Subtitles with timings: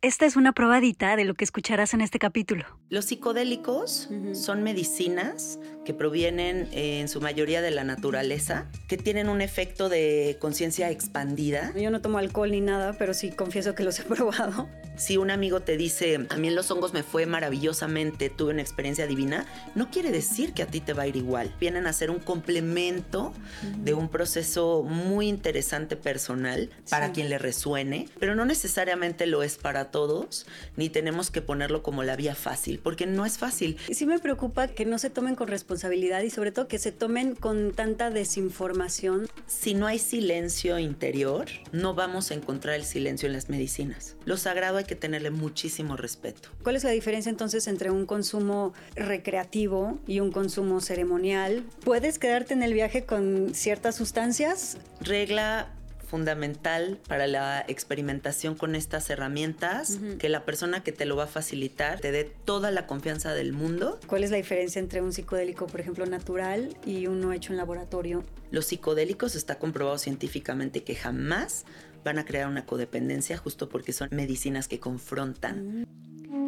[0.00, 2.64] Esta es una probadita de lo que escucharás en este capítulo.
[2.88, 9.28] Los psicodélicos son medicinas que provienen eh, en su mayoría de la naturaleza, que tienen
[9.28, 11.72] un efecto de conciencia expandida.
[11.74, 14.68] Yo no tomo alcohol ni nada, pero sí confieso que los he probado.
[14.96, 18.62] Si un amigo te dice, a mí en los hongos me fue maravillosamente, tuve una
[18.62, 19.46] experiencia divina,
[19.76, 21.54] no quiere decir que a ti te va a ir igual.
[21.60, 23.32] Vienen a ser un complemento
[23.78, 29.56] de un proceso muy interesante personal para quien le resuene, pero no necesariamente lo es
[29.56, 30.46] para todos,
[30.76, 33.76] ni tenemos que ponerlo como la vía fácil, porque no es fácil.
[33.90, 37.34] Sí me preocupa que no se tomen con responsabilidad y sobre todo que se tomen
[37.34, 39.28] con tanta desinformación.
[39.46, 44.16] Si no hay silencio interior, no vamos a encontrar el silencio en las medicinas.
[44.24, 46.48] Lo sagrado hay que tenerle muchísimo respeto.
[46.62, 51.64] ¿Cuál es la diferencia entonces entre un consumo recreativo y un consumo ceremonial?
[51.84, 54.78] ¿Puedes quedarte en el viaje con ciertas sustancias?
[55.00, 55.70] Regla
[56.08, 61.28] fundamental para la experimentación con estas herramientas, que la persona que te lo va a
[61.28, 64.00] facilitar te dé toda la confianza del mundo.
[64.06, 68.24] ¿Cuál es la diferencia entre un psicodélico, por ejemplo, natural y uno hecho en laboratorio?
[68.50, 71.64] Los psicodélicos está comprobado científicamente que jamás
[72.04, 75.86] van a crear una codependencia justo porque son medicinas que confrontan.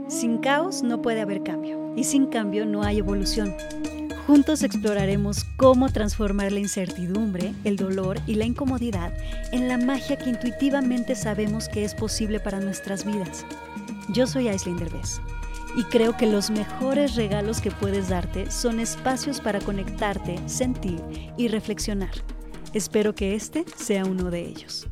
[0.08, 3.55] Sin caos no puede haber cambio y sin cambio no hay evolución.
[4.31, 9.12] Juntos exploraremos cómo transformar la incertidumbre, el dolor y la incomodidad
[9.50, 13.45] en la magia que intuitivamente sabemos que es posible para nuestras vidas.
[14.11, 15.20] Yo soy Aislinn Derbez
[15.77, 21.03] y creo que los mejores regalos que puedes darte son espacios para conectarte, sentir
[21.36, 22.12] y reflexionar.
[22.73, 24.86] Espero que este sea uno de ellos.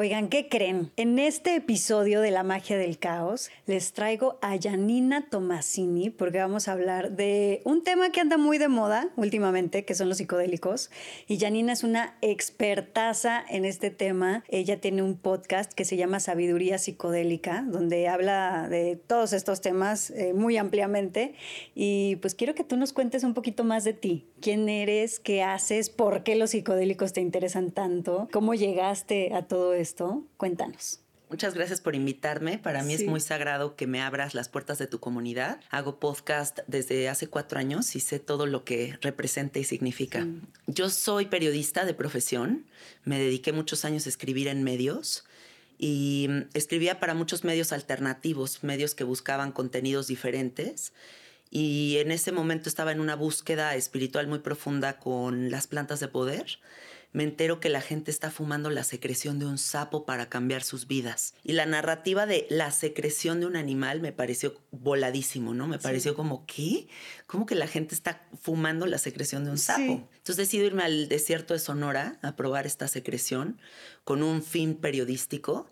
[0.00, 0.92] Oigan, ¿qué creen?
[0.96, 6.68] En este episodio de La magia del caos les traigo a Janina Tomasini porque vamos
[6.68, 10.92] a hablar de un tema que anda muy de moda últimamente, que son los psicodélicos.
[11.26, 14.44] Y Janina es una expertaza en este tema.
[14.46, 20.10] Ella tiene un podcast que se llama Sabiduría Psicodélica, donde habla de todos estos temas
[20.10, 21.34] eh, muy ampliamente.
[21.74, 24.28] Y pues quiero que tú nos cuentes un poquito más de ti.
[24.40, 25.20] ¿Quién eres?
[25.20, 25.90] ¿Qué haces?
[25.90, 28.28] ¿Por qué los psicodélicos te interesan tanto?
[28.32, 30.24] ¿Cómo llegaste a todo esto?
[30.36, 31.00] Cuéntanos.
[31.30, 32.56] Muchas gracias por invitarme.
[32.56, 35.60] Para mí es muy sagrado que me abras las puertas de tu comunidad.
[35.68, 40.26] Hago podcast desde hace cuatro años y sé todo lo que representa y significa.
[40.66, 42.64] Yo soy periodista de profesión.
[43.04, 45.24] Me dediqué muchos años a escribir en medios
[45.76, 50.94] y mm, escribía para muchos medios alternativos, medios que buscaban contenidos diferentes.
[51.50, 56.08] Y en ese momento estaba en una búsqueda espiritual muy profunda con las plantas de
[56.08, 56.58] poder
[57.12, 60.86] me entero que la gente está fumando la secreción de un sapo para cambiar sus
[60.86, 61.34] vidas.
[61.42, 65.66] Y la narrativa de la secreción de un animal me pareció voladísimo, ¿no?
[65.66, 66.88] Me pareció como, ¿qué?
[67.26, 70.08] ¿Cómo que la gente está fumando la secreción de un sapo?
[70.16, 73.58] Entonces decido irme al desierto de Sonora a probar esta secreción
[74.04, 75.70] con un fin periodístico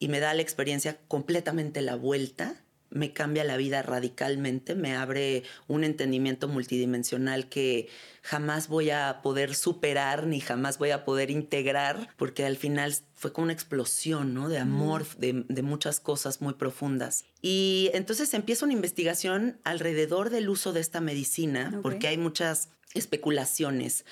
[0.00, 5.42] y me da la experiencia completamente la vuelta me cambia la vida radicalmente, me abre
[5.68, 7.88] un entendimiento multidimensional que
[8.22, 13.32] jamás voy a poder superar ni jamás voy a poder integrar, porque al final fue
[13.32, 14.48] como una explosión, ¿no?
[14.48, 17.24] De amor, de, muchas cosas muy profundas.
[17.42, 24.04] Y entonces empieza una investigación alrededor del uso de esta medicina, porque hay muchas especulaciones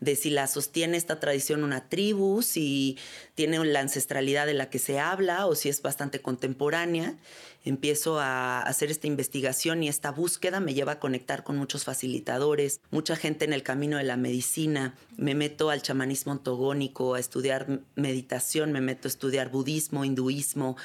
[0.00, 2.98] de si la sostiene esta tradición una tribu, si
[3.34, 7.16] tiene la ancestralidad de la que se habla o si es bastante contemporánea.
[7.64, 12.80] Empiezo a hacer esta investigación y esta búsqueda me lleva a conectar con muchos facilitadores,
[12.90, 14.94] mucha gente en el camino de la medicina.
[15.16, 20.76] Me meto al chamanismo ontogónico, a estudiar meditación, me meto a estudiar budismo, hinduismo.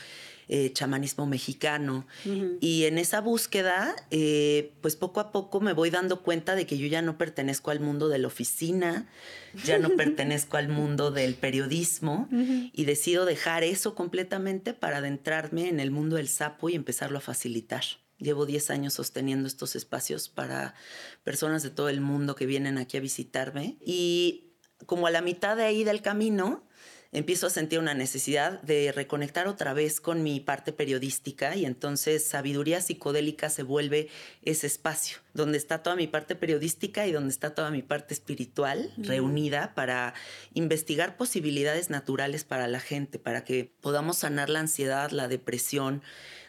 [0.49, 2.07] Eh, chamanismo mexicano.
[2.61, 6.77] Y en esa búsqueda, eh, pues poco a poco me voy dando cuenta de que
[6.77, 9.09] yo ya no pertenezco al mundo de la oficina,
[9.65, 15.81] ya no pertenezco al mundo del periodismo y decido dejar eso completamente para adentrarme en
[15.81, 17.83] el mundo del sapo y empezarlo a facilitar.
[18.17, 20.73] Llevo 10 años sosteniendo estos espacios para
[21.23, 24.47] personas de todo el mundo que vienen aquí a visitarme y
[24.85, 26.67] como a la mitad de ahí del camino,
[27.11, 32.27] empiezo a sentir una necesidad de reconectar otra vez con mi parte periodística y entonces
[32.27, 34.09] sabiduría psicodélica se vuelve
[34.43, 38.91] ese espacio donde está toda mi parte periodística y donde está toda mi parte espiritual
[38.97, 40.13] reunida para
[40.53, 46.01] investigar posibilidades naturales para la gente, para que podamos sanar la ansiedad, la depresión,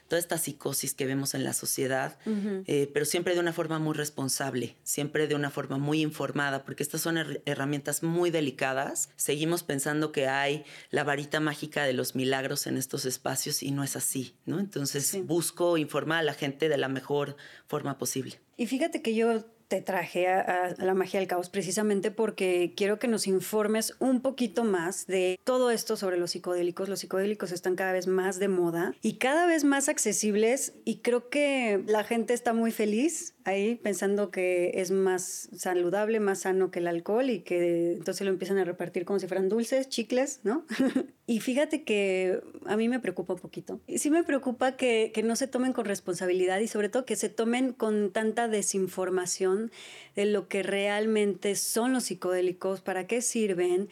[0.08, 2.19] toda esta psicosis que vemos en la sociedad,
[2.66, 6.82] eh, pero siempre de una forma muy responsable, siempre de una forma muy informada, porque
[6.82, 9.10] estas son herramientas muy delicadas.
[9.16, 13.84] Seguimos pensando que hay la varita mágica de los milagros en estos espacios y no
[13.84, 14.58] es así, ¿no?
[14.58, 18.40] Entonces busco informar a la gente de la mejor forma posible.
[18.56, 23.06] Y fíjate que yo te traje a, la magia del caos precisamente porque quiero que
[23.06, 26.88] nos informes un poquito más de todo esto sobre los psicodélicos.
[26.88, 31.29] Los psicodélicos están cada vez más de moda y cada vez más accesibles y creo
[31.29, 36.79] que la gente está muy feliz ahí pensando que es más saludable, más sano que
[36.79, 40.65] el alcohol y que entonces lo empiezan a repartir como si fueran dulces, chicles, ¿no?
[41.27, 43.81] y fíjate que a mí me preocupa un poquito.
[43.97, 47.29] Sí me preocupa que, que no se tomen con responsabilidad y sobre todo que se
[47.29, 49.71] tomen con tanta desinformación
[50.15, 53.89] de lo que realmente son los psicodélicos, para qué sirven,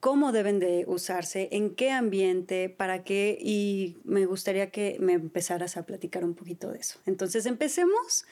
[0.00, 5.76] cómo deben de usarse, en qué ambiente, para qué, y me gustaría que me empezaras
[5.76, 7.00] a platicar un poquito de eso.
[7.06, 8.26] Entonces empecemos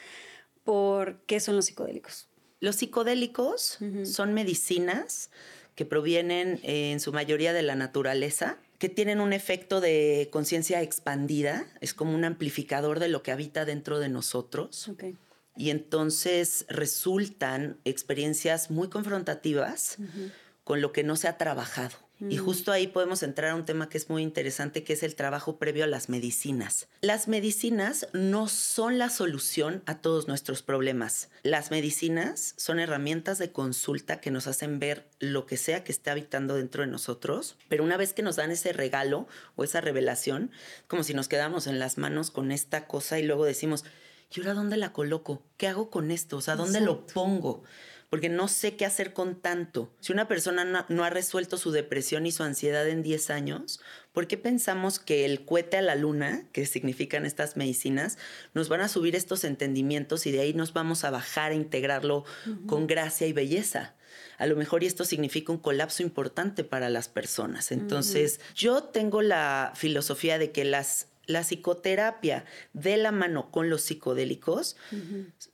[0.67, 2.29] por qué son los psicodélicos.
[2.61, 5.31] Los psicodélicos son medicinas
[5.77, 11.67] que provienen en su mayoría de la naturaleza, que tienen un efecto de conciencia expandida,
[11.81, 14.91] es como un amplificador de lo que habita dentro de nosotros.
[15.57, 19.99] Y entonces resultan experiencias muy confrontativas
[20.65, 21.97] con lo que no se ha trabajado.
[22.21, 22.45] Y mm.
[22.45, 25.59] justo ahí podemos entrar a un tema que es muy interesante, que es el trabajo
[25.59, 26.89] previo a las medicinas.
[27.03, 31.29] Las medicinas no son la solución a todos nuestros problemas.
[31.43, 36.11] Las medicinas son herramientas de consulta que nos hacen ver lo que sea que esté
[36.11, 40.51] habitando dentro de nosotros, pero una vez que nos dan ese regalo o esa revelación,
[40.89, 43.85] como si nos quedamos en las manos con esta cosa y luego decimos,
[44.35, 45.43] ¿y ahora dónde la coloco?
[45.57, 46.39] ¿Qué hago con esto?
[46.39, 47.63] O sea, ¿dónde lo pongo?
[48.11, 49.93] Porque no sé qué hacer con tanto.
[50.01, 53.81] Si una persona no, ha resuelto su depresión y su ansiedad en 10 años,
[54.13, 58.19] ¿por qué pensamos que el cohete a la luna, que significan estas medicinas,
[58.55, 62.25] nos van a subir estos entendimientos y de ahí nos vamos a bajar a integrarlo
[62.67, 63.95] con gracia y belleza?
[64.39, 67.73] a lo mejor y esto significa un colapso importante para las personas.
[67.73, 73.83] Entonces, yo tengo la filosofía de que las la psicoterapia de la mano con los
[73.83, 74.77] psicodélicos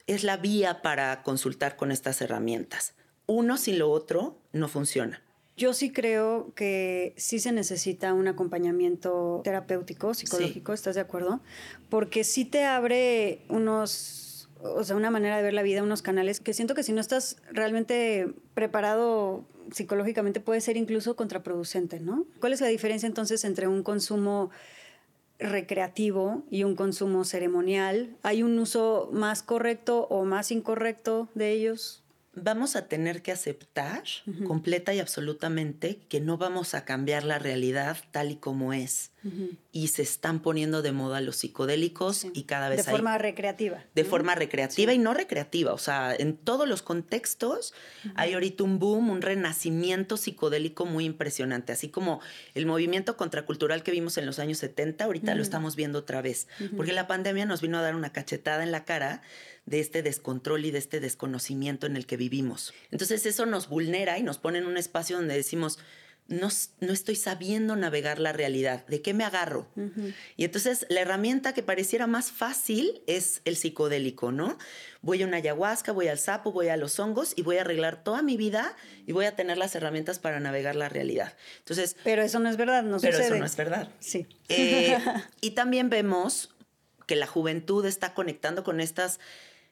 [0.07, 2.93] es la vía para consultar con estas herramientas.
[3.25, 5.21] Uno sin lo otro no funciona.
[5.55, 11.41] Yo sí creo que sí se necesita un acompañamiento terapéutico, psicológico, ¿estás de acuerdo?
[11.89, 16.39] Porque sí te abre unos, o sea, una manera de ver la vida, unos canales
[16.39, 22.25] que siento que si no estás realmente preparado psicológicamente puede ser incluso contraproducente, ¿no?
[22.39, 24.49] ¿Cuál es la diferencia entonces entre un consumo
[25.39, 28.15] recreativo y un consumo ceremonial?
[28.23, 32.03] ¿Hay un uso más correcto o más incorrecto de ellos?
[32.35, 34.03] Vamos a tener que aceptar
[34.47, 39.12] completa y absolutamente que no vamos a cambiar la realidad tal y como es
[39.71, 44.03] y se están poniendo de moda los psicodélicos y cada vez de forma recreativa de
[44.03, 47.73] forma recreativa y no recreativa o sea en todos los contextos
[48.15, 52.19] hay ahorita un boom un renacimiento psicodélico muy impresionante así como
[52.53, 56.47] el movimiento contracultural que vimos en los años 70 ahorita lo estamos viendo otra vez
[56.75, 59.21] porque la pandemia nos vino a dar una cachetada en la cara
[59.65, 62.73] de este descontrol y de este desconocimiento en el que vivimos.
[62.91, 65.79] Entonces eso nos vulnera y nos pone en un espacio donde decimos
[66.27, 68.85] no, estoy sabiendo navegar la realidad.
[68.87, 69.67] ¿De qué me agarro?
[70.37, 74.57] Y entonces la herramienta que pareciera más fácil es el psicodélico, ¿no?
[75.01, 78.03] Voy a una ayahuasca, voy al sapo, voy a los hongos y voy a arreglar
[78.03, 78.75] toda mi vida
[79.05, 81.35] y voy a tener las herramientas para navegar la realidad.
[81.59, 83.89] Entonces, pero eso no es verdad, no Pero eso no es verdad.
[83.99, 84.25] Sí.
[84.49, 84.97] Eh,
[85.41, 86.55] y también vemos
[87.05, 89.19] que la juventud está conectando con estas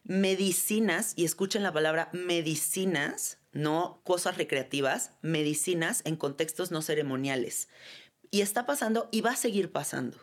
[0.04, 7.69] medicinas, y escuchen la palabra medicinas, no cosas recreativas, medicinas en contextos no ceremoniales.
[8.30, 10.18] Y está pasando y va a seguir pasando.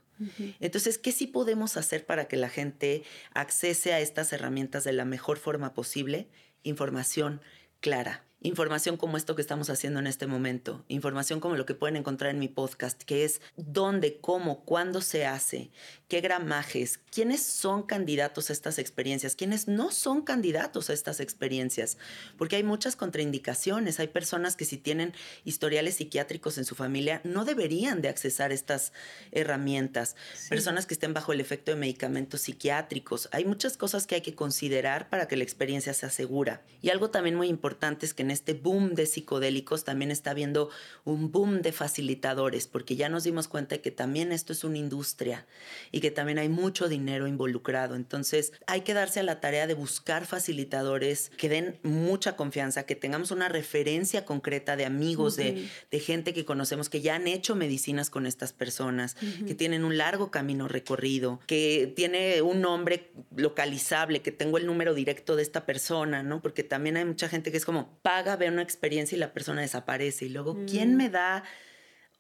[0.58, 5.04] Entonces, ¿qué sí podemos hacer para que la gente accese a estas herramientas de la
[5.04, 6.28] mejor forma posible?
[6.64, 7.40] Información
[7.80, 11.96] clara, información como esto que estamos haciendo en este momento, información como lo que pueden
[11.96, 15.70] encontrar en mi podcast, que es dónde, cómo, cuándo se hace,
[16.06, 21.98] qué gramajes, quiénes son candidatos a estas experiencias, quiénes no son candidatos a estas experiencias,
[22.36, 25.14] porque hay muchas contraindicaciones, hay personas que si tienen
[25.44, 28.92] historiales psiquiátricos en su familia no deberían de accesar estas
[29.32, 30.14] herramientas,
[30.48, 34.36] personas que estén bajo el efecto de medicamentos psiquiátricos, hay muchas cosas que hay que
[34.36, 36.62] considerar para que la experiencia sea segura.
[36.82, 40.68] Y algo también muy importante es que en este boom de psicodélicos también está habiendo
[41.04, 44.76] un boom de facilitadores, porque ya nos dimos cuenta de que también esto es una
[44.76, 45.46] industria
[45.92, 47.94] y que también hay mucho dinero involucrado.
[47.94, 52.96] Entonces hay que darse a la tarea de buscar facilitadores que den mucha confianza, que
[52.96, 55.68] tengamos una referencia concreta de amigos, de,
[55.98, 59.16] gente que conocemos que ya han hecho medicinas con estas personas,
[59.46, 64.94] que tienen un largo camino recorrido, que tiene un nombre localizable, que tengo el número
[64.94, 66.40] directo de esta persona, ¿no?
[66.40, 69.60] Porque también hay mucha gente que es como, paga, ve una experiencia y la persona
[69.60, 70.26] desaparece.
[70.26, 70.96] Y luego, ¿quién mm.
[70.96, 71.44] me da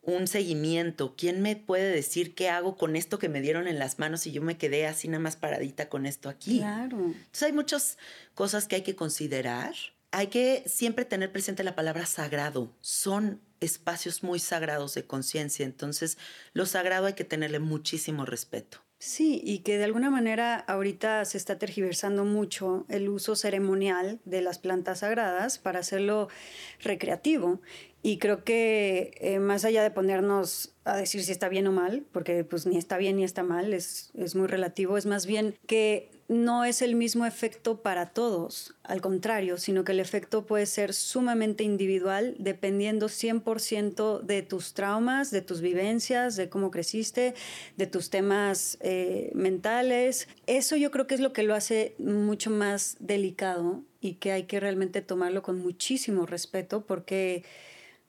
[0.02, 1.14] un seguimiento?
[1.16, 4.32] ¿Quién me puede decir qué hago con esto que me dieron en las manos y
[4.32, 6.58] yo me quedé así nada más paradita con esto aquí?
[6.58, 6.98] Claro.
[6.98, 7.98] Entonces hay muchas
[8.34, 9.74] cosas que hay que considerar.
[10.12, 12.72] Hay que siempre tener presente la palabra sagrado.
[12.80, 16.16] Son espacios muy sagrados de conciencia, entonces
[16.52, 18.78] lo sagrado hay que tenerle muchísimo respeto.
[19.00, 24.42] Sí, y que de alguna manera ahorita se está tergiversando mucho el uso ceremonial de
[24.42, 26.28] las plantas sagradas para hacerlo
[26.80, 27.60] recreativo.
[28.02, 32.06] Y creo que eh, más allá de ponernos a decir si está bien o mal,
[32.10, 35.54] porque pues ni está bien ni está mal, es, es muy relativo, es más bien
[35.68, 40.66] que no es el mismo efecto para todos, al contrario, sino que el efecto puede
[40.66, 47.34] ser sumamente individual dependiendo 100% de tus traumas, de tus vivencias, de cómo creciste,
[47.78, 50.28] de tus temas eh, mentales.
[50.46, 54.42] Eso yo creo que es lo que lo hace mucho más delicado y que hay
[54.44, 57.42] que realmente tomarlo con muchísimo respeto porque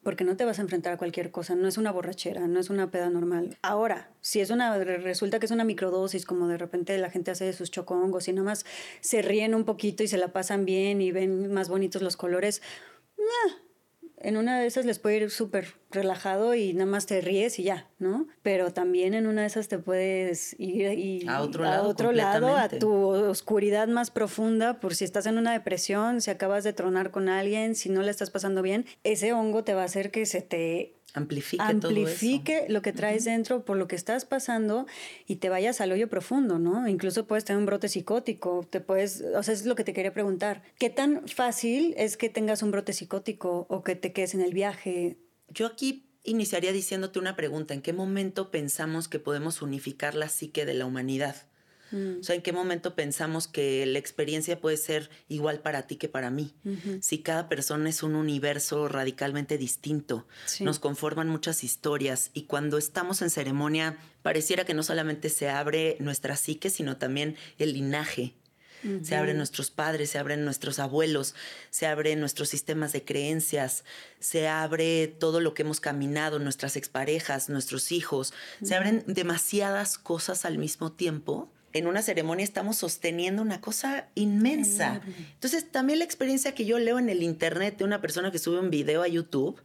[0.03, 2.69] porque no te vas a enfrentar a cualquier cosa, no es una borrachera, no es
[2.69, 3.57] una peda normal.
[3.61, 7.45] Ahora, si es una, resulta que es una microdosis, como de repente la gente hace
[7.45, 8.65] de sus chocongos y nada más
[9.01, 12.61] se ríen un poquito y se la pasan bien y ven más bonitos los colores,
[14.21, 17.63] en una de esas les puede ir súper relajado y nada más te ríes y
[17.63, 18.27] ya, ¿no?
[18.43, 22.11] Pero también en una de esas te puedes ir y a otro, a lado, otro
[22.11, 26.73] lado, a tu oscuridad más profunda, por si estás en una depresión, si acabas de
[26.73, 30.11] tronar con alguien, si no le estás pasando bien, ese hongo te va a hacer
[30.11, 32.73] que se te amplifique, amplifique todo eso.
[32.73, 34.85] lo que traes dentro por lo que estás pasando
[35.25, 36.87] y te vayas al hoyo profundo, ¿no?
[36.87, 40.13] Incluso puedes tener un brote psicótico, te puedes, o sea, es lo que te quería
[40.13, 40.63] preguntar.
[40.77, 44.53] ¿Qué tan fácil es que tengas un brote psicótico o que te quedes en el
[44.53, 45.17] viaje?
[45.49, 50.65] Yo aquí iniciaría diciéndote una pregunta, ¿en qué momento pensamos que podemos unificar la psique
[50.65, 51.48] de la humanidad?
[51.91, 52.19] Mm.
[52.19, 56.09] O sea, ¿en qué momento pensamos que la experiencia puede ser igual para ti que
[56.09, 56.53] para mí?
[57.01, 60.27] Si cada persona es un universo radicalmente distinto,
[60.59, 65.97] nos conforman muchas historias y cuando estamos en ceremonia pareciera que no solamente se abre
[65.99, 68.33] nuestra psique, sino también el linaje.
[69.03, 71.35] Se abren nuestros padres, se abren nuestros abuelos,
[71.69, 73.83] se abren nuestros sistemas de creencias,
[74.21, 80.45] se abre todo lo que hemos caminado, nuestras exparejas, nuestros hijos, se abren demasiadas cosas
[80.45, 85.01] al mismo tiempo en una ceremonia estamos sosteniendo una cosa inmensa.
[85.33, 88.59] Entonces, también la experiencia que yo leo en el internet de una persona que sube
[88.59, 89.61] un video a YouTube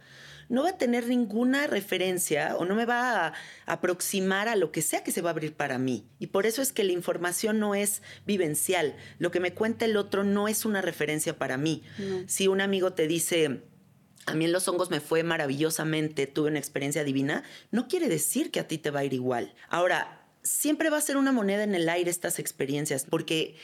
[0.49, 3.35] no va a tener ninguna referencia o no me va a
[3.67, 6.07] aproximar a lo que sea que se va a abrir para mí.
[6.19, 8.95] Y por eso es que la información no es vivencial.
[9.19, 11.83] Lo que me cuenta el otro no es una referencia para mí.
[12.27, 13.63] Si un amigo te dice,
[14.27, 18.51] a mí en los hongos me fue maravillosamente, tuve una experiencia divina, no quiere decir
[18.51, 19.55] que a ti te va a ir igual.
[19.69, 23.57] Ahora, siempre va a ser una moneda en el aire estas experiencias, porque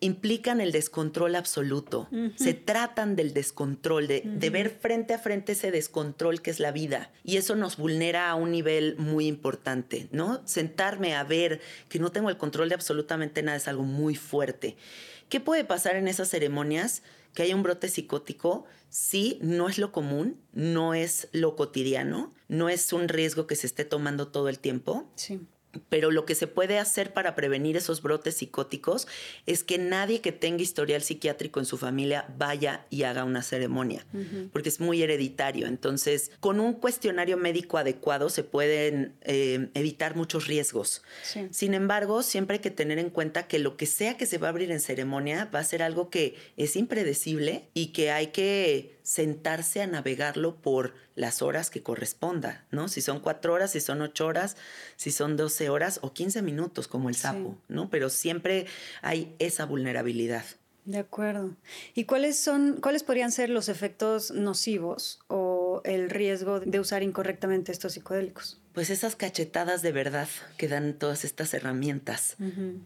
[0.00, 2.08] implican el descontrol absoluto.
[2.36, 6.72] Se tratan del descontrol, de, de, ver frente a frente ese descontrol que es la
[6.72, 7.10] vida.
[7.24, 10.42] Y eso nos vulnera a un nivel muy importante, ¿no?
[10.46, 14.76] Sentarme a ver que no tengo el control de absolutamente nada es algo muy fuerte.
[15.28, 17.02] ¿Qué puede pasar en esas ceremonias?
[17.32, 22.68] Que haya un brote psicótico, sí, no es lo común, no es lo cotidiano, no
[22.68, 25.10] es un riesgo que se esté tomando todo el tiempo.
[25.16, 25.40] Sí
[25.88, 29.06] pero lo que se puede hacer para prevenir esos brotes psicóticos
[29.46, 34.06] es que nadie que tenga historial psiquiátrico en su familia vaya y haga una ceremonia,
[34.52, 35.66] porque es muy hereditario.
[35.66, 41.02] Entonces, con un cuestionario médico adecuado se pueden eh, evitar muchos riesgos.
[41.50, 44.48] Sin embargo, siempre hay que tener en cuenta que lo que sea que se va
[44.48, 48.94] a abrir en ceremonia va a ser algo que es impredecible y que hay que
[49.04, 52.88] sentarse a navegarlo por las horas que corresponda, ¿no?
[52.88, 54.56] Si son cuatro horas, si son ocho horas,
[54.96, 57.90] si son doce horas o quince minutos como el sapo, ¿no?
[57.90, 58.66] Pero siempre
[59.02, 60.44] hay esa vulnerabilidad.
[60.86, 61.54] De acuerdo.
[61.94, 67.72] ¿Y cuáles son, cuáles podrían ser los efectos nocivos o el riesgo de usar incorrectamente
[67.72, 68.60] estos psicodélicos?
[68.72, 72.36] Pues esas cachetadas de verdad que dan todas estas herramientas,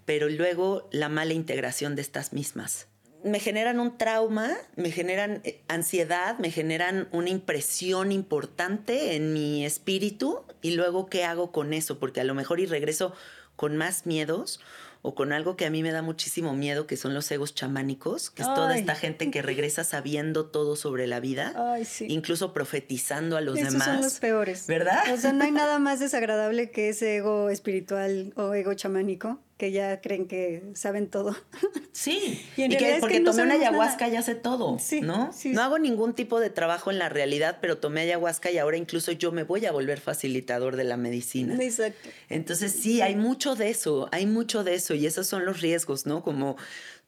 [0.04, 2.88] pero luego la mala integración de estas mismas
[3.25, 9.64] me generan un trauma, me generan eh, ansiedad, me generan una impresión importante en mi
[9.64, 13.12] espíritu y luego qué hago con eso, porque a lo mejor y regreso
[13.56, 14.60] con más miedos
[15.02, 18.30] o con algo que a mí me da muchísimo miedo, que son los egos chamánicos,
[18.30, 21.54] que es toda esta gente que regresa sabiendo todo sobre la vida,
[22.00, 23.88] incluso profetizando a los Esos demás.
[23.88, 24.66] son los peores.
[24.66, 25.12] ¿Verdad?
[25.12, 29.73] O sea, no hay nada más desagradable que ese ego espiritual o ego chamánico que
[29.73, 31.37] ya creen que saben todo.
[31.99, 35.33] Sí, y, que porque tomé una ayahuasca ya sé todo, ¿no?
[35.47, 39.11] no hago ningún tipo de trabajo en la realidad, pero tomé ayahuasca y ahora incluso
[39.11, 41.57] yo me voy a volver facilitador de la medicina.
[41.61, 42.09] Exacto.
[42.29, 46.07] Entonces sí, hay mucho de eso, hay mucho de eso y esos son los riesgos,
[46.07, 46.23] ¿no?
[46.23, 46.57] Como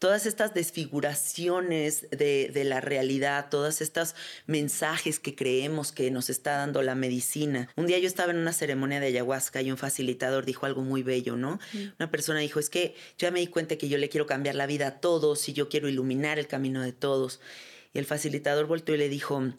[0.00, 4.16] todas estas desfiguraciones de, de, la realidad, todos estos
[4.46, 7.68] mensajes que creemos que nos está dando la medicina.
[7.76, 11.02] Un día yo estaba en una ceremonia de ayahuasca y un facilitador dijo algo muy
[11.02, 11.60] bello, ¿no?
[11.98, 14.66] Una persona dijo, es que ya me di cuenta que yo le quiero cambiar la
[14.66, 17.38] vida a todos y yo quiero iluminar el camino de todos.
[17.92, 19.52] Y el facilitador volteó y le dijo,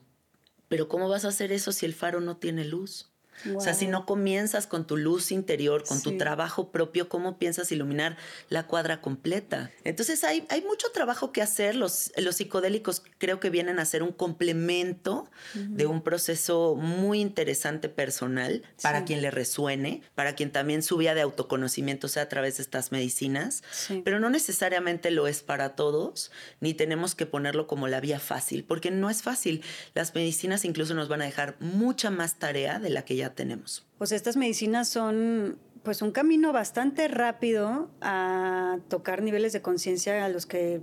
[0.67, 3.10] pero ¿cómo vas a hacer eso si el faro no tiene luz?
[3.55, 7.71] O sea, si no comienzas con tu luz interior, con tu trabajo propio, ¿cómo piensas
[7.71, 8.17] iluminar
[8.49, 9.71] la cuadra completa?
[9.83, 11.75] Entonces hay, hay mucho trabajo que hacer.
[11.75, 17.89] Los, los psicodélicos creo que vienen a ser un complemento de un proceso muy interesante
[17.89, 22.57] personal para quien le resuene, para quien también su vía de autoconocimiento sea a través
[22.57, 23.63] de estas medicinas,
[24.03, 28.63] pero no necesariamente lo es para todos, ni tenemos que ponerlo como la vía fácil,
[28.63, 29.63] porque no es fácil.
[29.93, 33.85] Las medicinas incluso nos van a dejar mucha más tarea de la que ya tenemos.
[33.97, 40.29] Pues estas medicinas son pues un camino bastante rápido a tocar niveles de conciencia a
[40.29, 40.81] los que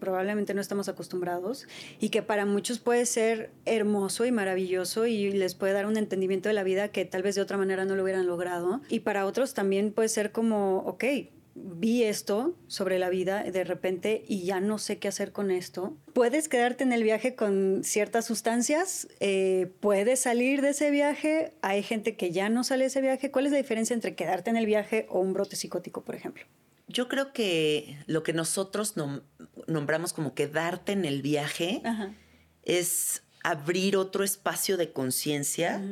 [0.00, 1.68] probablemente no estamos acostumbrados
[2.00, 6.48] y que para muchos puede ser hermoso y maravilloso y les puede dar un entendimiento
[6.48, 9.26] de la vida que tal vez de otra manera no lo hubieran logrado y para
[9.26, 11.04] otros también puede ser como, ok,
[11.54, 15.96] vi esto sobre la vida de repente y ya no sé qué hacer con esto.
[16.12, 21.82] Puedes quedarte en el viaje con ciertas sustancias, eh, puedes salir de ese viaje, hay
[21.82, 23.30] gente que ya no sale de ese viaje.
[23.30, 26.44] ¿Cuál es la diferencia entre quedarte en el viaje o un brote psicótico, por ejemplo?
[26.88, 28.94] Yo creo que lo que nosotros
[29.66, 31.82] nombramos como quedarte en el viaje
[32.64, 35.82] es abrir otro espacio de conciencia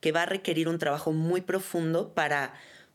[0.00, 2.54] que va a requerir un trabajo muy profundo para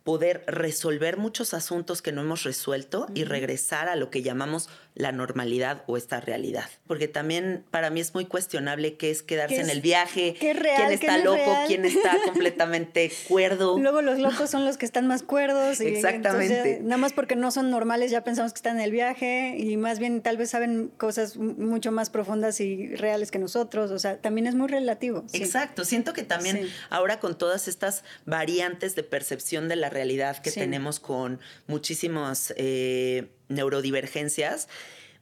[0.10, 4.68] poder resolver muchos asuntos que no hemos resuelto y regresar a lo que llamamos
[5.00, 6.66] la normalidad o esta realidad.
[6.86, 10.58] Porque también para mí es muy cuestionable qué es quedarse en el viaje, quién
[10.92, 13.80] está loco, quién está completamente cuerdo.
[13.80, 15.80] Luego los locos son los que están más cuerdos.
[15.80, 16.80] Exactamente.
[16.82, 20.00] nada más porque no son normales ya pensamos que están en el viaje y más
[20.00, 23.92] bien tal vez saben cosas mucho más profundas y reales que nosotros.
[23.92, 25.24] O sea, también es muy relativo.
[25.32, 25.86] Exacto.
[25.86, 31.00] Siento que también ahora con todas estas variantes de percepción de la realidad que tenemos
[31.00, 32.54] con muchísimas...
[32.58, 34.70] Eh, neurodivergencias,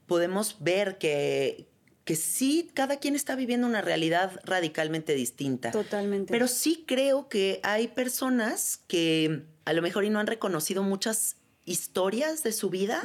[0.06, 1.68] podemos ver que,
[2.04, 5.70] que sí, cada quien está viviendo una realidad radicalmente distinta.
[5.70, 6.30] Totalmente.
[6.32, 11.36] Pero sí creo que hay personas que a lo mejor y no han reconocido muchas
[11.66, 13.02] historias de su vida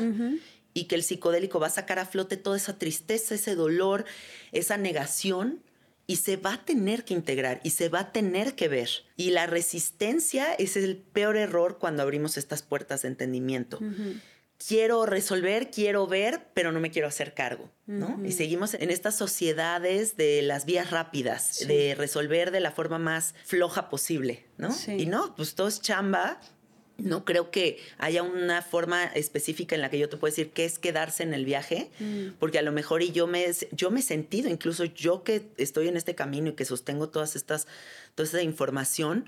[0.73, 4.05] y que el psicodélico va a sacar a flote toda esa tristeza, ese dolor,
[4.53, 5.61] esa negación
[6.07, 8.89] y se va a tener que integrar y se va a tener que ver.
[9.17, 13.79] Y la resistencia es el peor error cuando abrimos estas puertas de entendimiento
[14.67, 18.19] quiero resolver, quiero ver, pero no me quiero hacer cargo, ¿no?
[18.25, 23.35] Y seguimos en estas sociedades de las vías rápidas, de resolver de la forma más
[23.45, 24.69] floja posible, ¿no?
[24.87, 26.39] Y no, pues todo es chamba.
[26.95, 30.63] No creo que haya una forma específica en la que yo te puedo decir qué
[30.63, 32.35] es quedarse en el viaje, mm.
[32.39, 35.87] porque a lo mejor y yo me, yo me he sentido, incluso yo que estoy
[35.87, 37.65] en este camino y que sostengo todas estas,
[38.13, 39.25] toda esta información,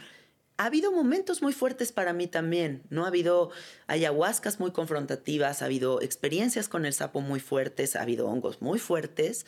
[0.58, 3.06] ha habido momentos muy fuertes para mí también, ¿no?
[3.06, 3.52] Ha habido
[3.88, 8.80] ayahuascas muy confrontativas, ha habido experiencias con el sapo muy fuertes, ha habido hongos muy
[8.80, 9.46] fuertes,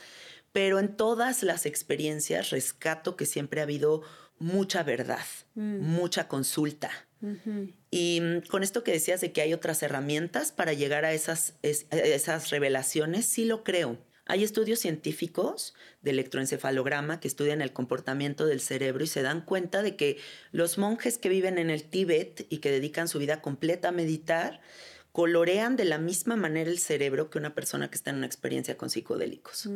[0.51, 4.01] pero en todas las experiencias rescato que siempre ha habido
[4.39, 5.79] mucha verdad, mm.
[5.79, 6.89] mucha consulta.
[7.89, 11.55] Y mm, con esto que decías de que hay otras herramientas para llegar a esas,
[11.61, 13.97] esas revelaciones, sí lo creo.
[14.27, 19.81] Hay estudios científicos de electroencefalograma que estudian el comportamiento del cerebro y se dan cuenta
[19.81, 20.17] de que
[20.51, 24.61] los monjes que viven en el Tíbet y que dedican su vida completa a meditar,
[25.17, 28.77] colorean de la misma manera el cerebro que una persona que está en una experiencia
[28.77, 29.67] con psicodélicos.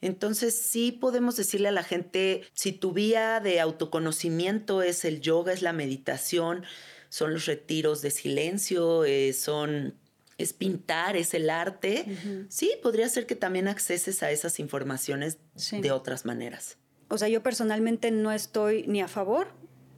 [0.00, 5.52] Entonces sí podemos decirle a la gente, si tu vía de autoconocimiento es el yoga,
[5.52, 6.64] es la meditación,
[7.10, 9.94] son los retiros de silencio, eh, son
[10.38, 12.06] es pintar, es el arte,
[12.48, 15.38] sí, podría ser que también acceses a esas informaciones
[15.72, 16.78] de otras maneras.
[17.08, 19.48] O sea, yo personalmente no estoy ni a favor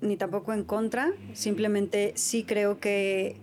[0.01, 3.37] ni tampoco en contra, simplemente sí creo que,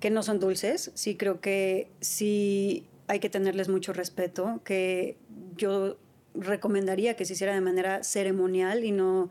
[0.00, 5.16] que no son dulces, sí creo que sí hay que tenerles mucho respeto, que
[5.56, 5.98] yo
[6.34, 9.30] recomendaría que se hiciera de manera ceremonial y no,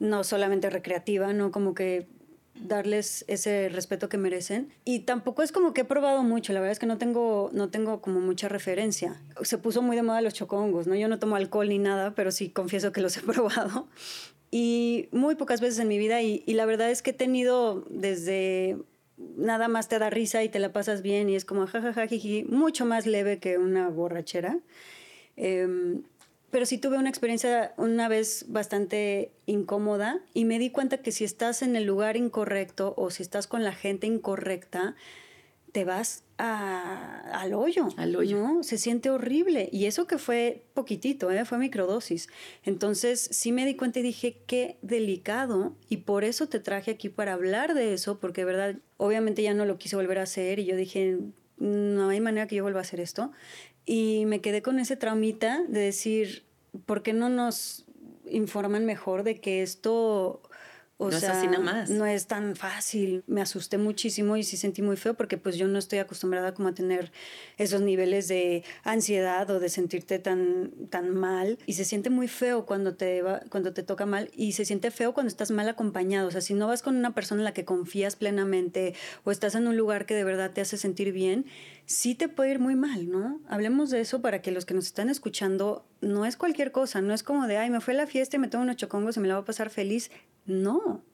[0.00, 2.08] no solamente recreativa, no como que
[2.60, 4.72] darles ese respeto que merecen.
[4.84, 7.68] Y tampoco es como que he probado mucho, la verdad es que no tengo, no
[7.70, 9.20] tengo como mucha referencia.
[9.42, 10.94] Se puso muy de moda los chocongos, ¿no?
[10.94, 13.88] Yo no tomo alcohol ni nada, pero sí confieso que los he probado.
[14.50, 18.76] Y muy pocas veces en mi vida, y, la verdad es que he tenido desde
[19.36, 22.06] nada más te da risa y te la pasas bien y es como jajaja,
[22.46, 24.60] mucho más leve que una borrachera.
[25.36, 26.00] Eh,
[26.50, 31.24] pero sí tuve una experiencia una vez bastante incómoda y me di cuenta que si
[31.24, 34.96] estás en el lugar incorrecto o si estás con la gente incorrecta,
[35.72, 37.88] te vas al hoyo.
[37.96, 38.38] Al hoyo.
[38.38, 38.62] ¿no?
[38.62, 39.68] Se siente horrible.
[39.72, 41.44] Y eso que fue poquitito, ¿eh?
[41.44, 42.28] fue microdosis.
[42.64, 45.76] Entonces sí me di cuenta y dije, qué delicado.
[45.88, 49.64] Y por eso te traje aquí para hablar de eso, porque verdad, obviamente ya no
[49.64, 50.58] lo quise volver a hacer.
[50.60, 51.18] Y yo dije,
[51.58, 53.32] no hay manera que yo vuelva a hacer esto.
[53.90, 56.44] Y me quedé con ese traumita de decir,
[56.84, 57.86] ¿por qué no nos
[58.26, 60.42] informan mejor de que esto
[61.00, 61.90] o no sea, es así más.
[61.90, 63.22] No es tan fácil.
[63.28, 66.68] Me asusté muchísimo y sí sentí muy feo porque pues yo no estoy acostumbrada como
[66.68, 67.12] a tener
[67.56, 71.58] esos niveles de ansiedad o de sentirte tan, tan mal.
[71.66, 74.90] Y se siente muy feo cuando te, va, cuando te toca mal y se siente
[74.90, 76.26] feo cuando estás mal acompañado.
[76.26, 79.54] O sea, si no vas con una persona en la que confías plenamente o estás
[79.54, 81.46] en un lugar que de verdad te hace sentir bien,
[81.86, 83.40] sí te puede ir muy mal, ¿no?
[83.48, 87.14] Hablemos de eso para que los que nos están escuchando, no es cualquier cosa, no
[87.14, 89.20] es como de, ay, me fue a la fiesta y me tomo unos chocongos y
[89.20, 90.10] me la voy a pasar feliz.
[90.48, 91.04] No.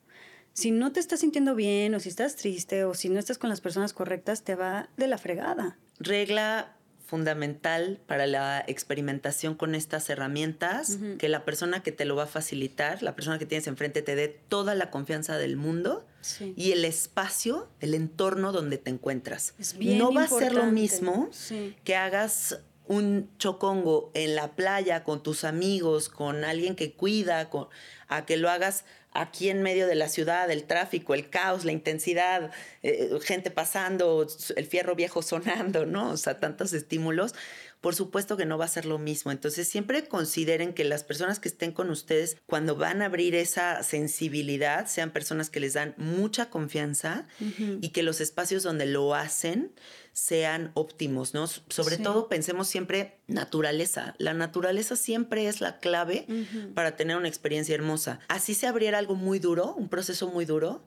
[0.55, 3.51] Si no te estás sintiendo bien o si estás triste o si no estás con
[3.51, 5.77] las personas correctas, te va de la fregada.
[5.99, 12.25] Regla fundamental para la experimentación con estas herramientas, que la persona que te lo va
[12.25, 16.07] a facilitar, la persona que tienes enfrente, te dé toda la confianza del mundo
[16.57, 19.55] y el espacio, el entorno donde te encuentras.
[19.81, 21.31] no va a ser lo mismo
[21.85, 27.49] que hagas un chocongo en la playa con tus amigos, con alguien que cuida,
[28.09, 28.85] a que lo hagas
[29.15, 32.51] aquí en medio de la ciudad, el tráfico, el caos, la intensidad,
[32.83, 36.11] eh, gente pasando, el fierro viejo sonando, ¿no?
[36.11, 37.35] O sea, tantos estímulos
[37.85, 39.31] por supuesto que no va a ser lo mismo.
[39.31, 43.83] Entonces siempre consideren que las personas que estén con ustedes cuando van a abrir esa
[43.83, 47.27] sensibilidad sean personas que les dan mucha confianza
[47.83, 49.71] y que los espacios donde lo hacen
[50.15, 51.47] sean óptimos, ¿no?
[51.47, 54.15] Sobre todo pensemos siempre naturaleza.
[54.17, 56.27] La naturaleza siempre es la clave
[56.75, 58.19] para tener una experiencia hermosa.
[58.29, 60.87] Así se abriera algo muy duro, un proceso muy duro,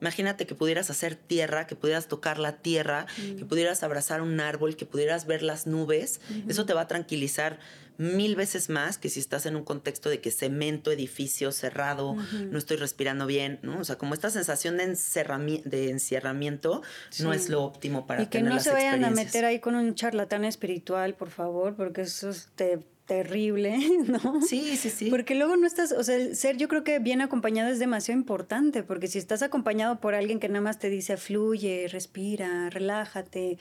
[0.00, 3.48] Imagínate que pudieras hacer tierra, que pudieras tocar la tierra, que mm.
[3.48, 6.20] pudieras abrazar un árbol, que pudieras ver las nubes.
[6.48, 7.58] Eso te va a tranquilizar
[7.98, 12.14] mil veces más que si estás en un contexto de que cemento, edificio cerrado,
[12.50, 13.80] no estoy respirando bien, ¿no?
[13.80, 16.82] O sea, como esta sensación de, de encierramiento
[17.20, 19.94] no es lo óptimo para Y que no se vayan a meter ahí con un
[19.94, 24.42] charlatán espiritual, por favor, porque eso te terrible, ¿no?
[24.42, 25.10] Sí, sí, sí.
[25.10, 28.18] Porque luego no estás, o sea, el ser yo creo que bien acompañado es demasiado
[28.18, 33.58] importante, porque si estás acompañado por alguien que nada más te dice fluye, respira, relájate,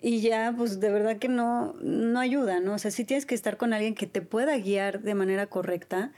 [0.00, 2.74] y ya, pues de verdad que no, no ayuda, ¿no?
[2.74, 6.12] O sea, sí tienes que estar con alguien que te pueda guiar de manera correcta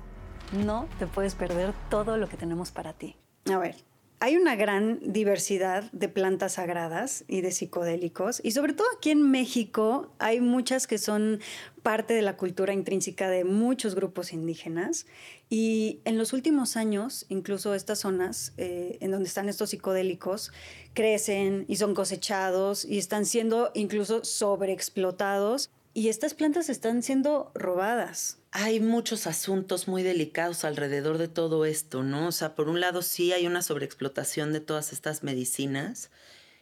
[0.65, 3.15] No te puedes perder todo lo que tenemos para ti.
[3.53, 3.75] A ver,
[4.23, 9.29] hay una gran diversidad de plantas sagradas y de psicodélicos y sobre todo aquí en
[9.29, 11.41] México hay muchas que son
[11.81, 15.07] parte de la cultura intrínseca de muchos grupos indígenas
[15.49, 20.53] y en los últimos años incluso estas zonas eh, en donde están estos psicodélicos
[20.93, 28.37] crecen y son cosechados y están siendo incluso sobreexplotados y estas plantas están siendo robadas
[28.55, 32.27] hay muchos asuntos muy delicados alrededor de todo esto, ¿no?
[32.27, 36.11] O sea, por un lado sí hay una sobreexplotación de todas estas medicinas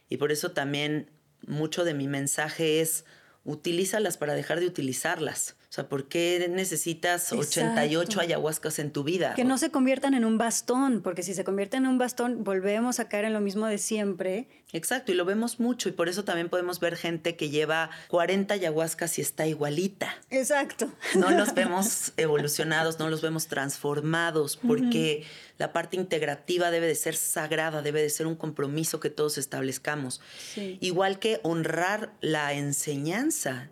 [0.07, 1.09] y por eso también
[1.45, 3.03] mucho de mi mensaje es
[3.43, 5.57] utilízalas para dejar de utilizarlas.
[5.63, 9.33] O sea, ¿por qué necesitas 88 ayahuascas en tu vida?
[9.35, 12.99] Que no se conviertan en un bastón, porque si se convierten en un bastón, volvemos
[12.99, 14.47] a caer en lo mismo de siempre.
[14.73, 18.53] Exacto, y lo vemos mucho, y por eso también podemos ver gente que lleva 40
[18.53, 20.15] ayahuascas y está igualita.
[20.29, 20.91] Exacto.
[21.15, 25.25] No los vemos evolucionados, no los vemos transformados, porque
[25.57, 30.21] la parte integrativa debe de ser sagrada, debe de ser un compromiso que todos establezcamos.
[30.55, 33.69] Igual que honrar la enseñanza.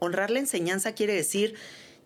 [0.00, 1.54] honrar la enseñanza quiere decir,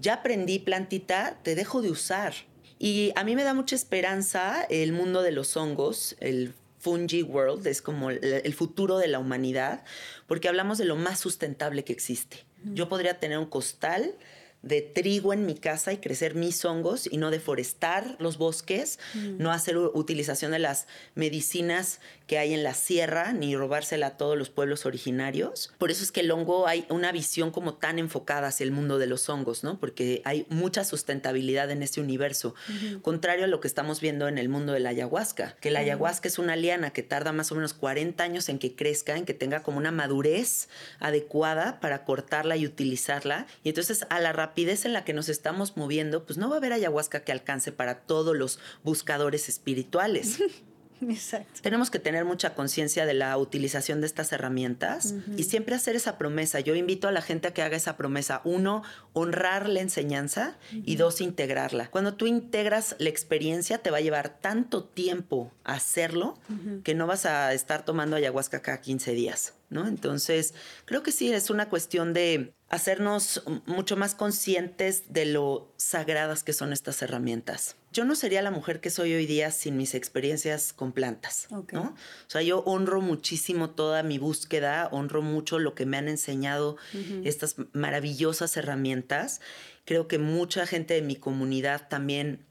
[0.01, 2.35] ya aprendí plantita, te dejo de usar.
[2.79, 7.67] Y a mí me da mucha esperanza el mundo de los hongos, el Fungi World,
[7.67, 9.85] es como el futuro de la humanidad,
[10.27, 12.45] porque hablamos de lo más sustentable que existe.
[12.65, 14.15] Yo podría tener un costal
[14.63, 19.39] de trigo en mi casa y crecer mis hongos y no deforestar los bosques, mm.
[19.39, 24.39] no hacer utilización de las medicinas que hay en la sierra ni robársela a todos
[24.39, 25.73] los pueblos originarios.
[25.79, 28.99] Por eso es que el hongo hay una visión como tan enfocada hacia el mundo
[28.99, 29.81] de los hongos, ¿no?
[29.81, 32.55] Porque hay mucha sustentabilidad en este universo,
[33.03, 36.29] contrario a lo que estamos viendo en el mundo de la ayahuasca, que la ayahuasca
[36.29, 39.35] es una liana que tarda más o menos 40 años en que crezca, en que
[39.35, 40.69] tenga como una madurez
[41.01, 43.49] adecuada para cortarla y utilizarla.
[43.65, 46.59] Y entonces a la rapidez en la que nos estamos moviendo, pues no va a
[46.59, 50.39] haber ayahuasca que alcance para todos los buscadores espirituales.
[51.09, 51.61] Exacto.
[51.63, 56.19] Tenemos que tener mucha conciencia de la utilización de estas herramientas y siempre hacer esa
[56.19, 56.61] promesa.
[56.61, 58.41] Yo invito a la gente a que haga esa promesa.
[58.45, 58.83] Uno,
[59.13, 61.91] honrar la enseñanza y dos, integrarla.
[61.91, 66.39] Cuando tú integras la experiencia, te va a llevar tanto tiempo hacerlo
[66.85, 69.55] que no vas a estar tomando ayahuasca cada 15 días.
[69.71, 69.87] ¿no?
[69.87, 76.43] Entonces, creo que sí, es una cuestión de hacernos mucho más conscientes de lo sagradas
[76.43, 77.77] que son estas herramientas.
[77.93, 81.83] Yo no sería la mujer que soy hoy día sin mis experiencias con plantas, ¿no?
[81.83, 86.77] O sea, yo honro muchísimo toda mi búsqueda, honro mucho lo que me han enseñado
[87.25, 89.41] estas maravillosas herramientas.
[89.85, 92.47] Creo que mucha gente de mi comunidad también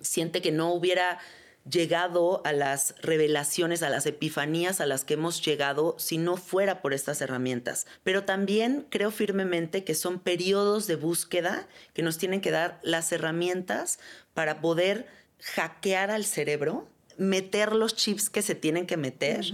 [0.00, 1.20] siente que no hubiera
[1.68, 6.80] llegado a las revelaciones, a las epifanías a las que hemos llegado si no fuera
[6.82, 7.86] por estas herramientas.
[8.02, 13.12] Pero también creo firmemente que son periodos de búsqueda que nos tienen que dar las
[13.12, 13.98] herramientas
[14.34, 15.06] para poder
[15.40, 19.44] hackear al cerebro, meter los chips que se tienen que meter.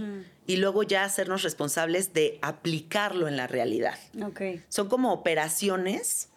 [0.45, 3.99] Y luego ya hacernos responsables de aplicarlo en la realidad.
[4.69, 6.29] Son como operaciones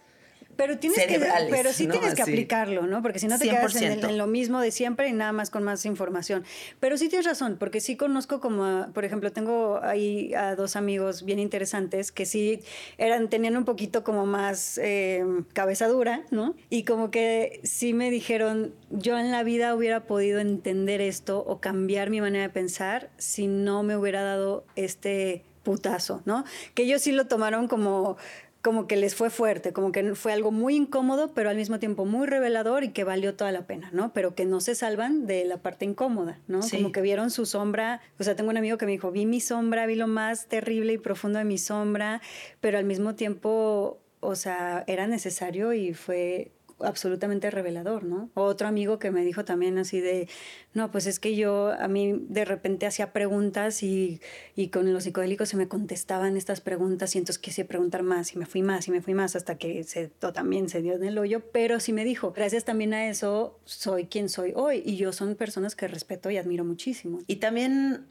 [0.61, 1.19] pero tienes que,
[1.49, 3.01] pero sí tienes que aplicarlo, ¿no?
[3.01, 5.87] Porque si no te quedas en, lo mismo de siempre y nada más con más
[5.87, 6.45] información.
[6.81, 11.25] Pero sí tienes razón, porque sí conozco como, por ejemplo, tengo ahí a dos amigos
[11.25, 12.61] bien interesantes que sí
[12.99, 16.55] eran, tenían un poquito como más eh, cabeza dura, ¿no?
[16.69, 21.63] Y como que sí me dijeron, yo en la vida hubiera podido entender esto o
[21.63, 26.45] cambiar mi manera de pensar si no me hubiera dado este putazo, ¿no?
[26.75, 28.19] Que ellos sí lo tomaron como
[28.63, 32.05] como que les fue fuerte, como que fue algo muy incómodo, pero al mismo tiempo
[32.05, 34.13] muy revelador y que valió toda la pena, ¿no?
[34.13, 36.61] Pero que no se salvan de la parte incómoda, ¿no?
[36.71, 39.41] Como que vieron su sombra, o sea, tengo un amigo que me dijo, vi mi
[39.41, 42.21] sombra, vi lo más terrible y profundo de mi sombra,
[42.61, 48.31] pero al mismo tiempo, o sea, era necesario y fue absolutamente revelador, ¿no?
[48.35, 50.29] Otro amigo que me dijo también así de,
[50.75, 54.21] no, pues es que yo a mí de repente hacía preguntas y,
[54.57, 58.39] y con los psicodélicos se me contestaban estas preguntas y entonces quise preguntar más y
[58.39, 61.19] me fui más y me fui más hasta que se, también se dio en el
[61.19, 65.13] hoyo, pero sí me dijo, gracias también a eso soy quien soy hoy y yo
[65.13, 67.21] son personas que respeto y admiro muchísimo.
[67.27, 68.07] Y también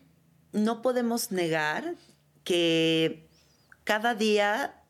[0.51, 1.95] no podemos negar
[2.43, 3.27] que
[3.83, 4.83] cada día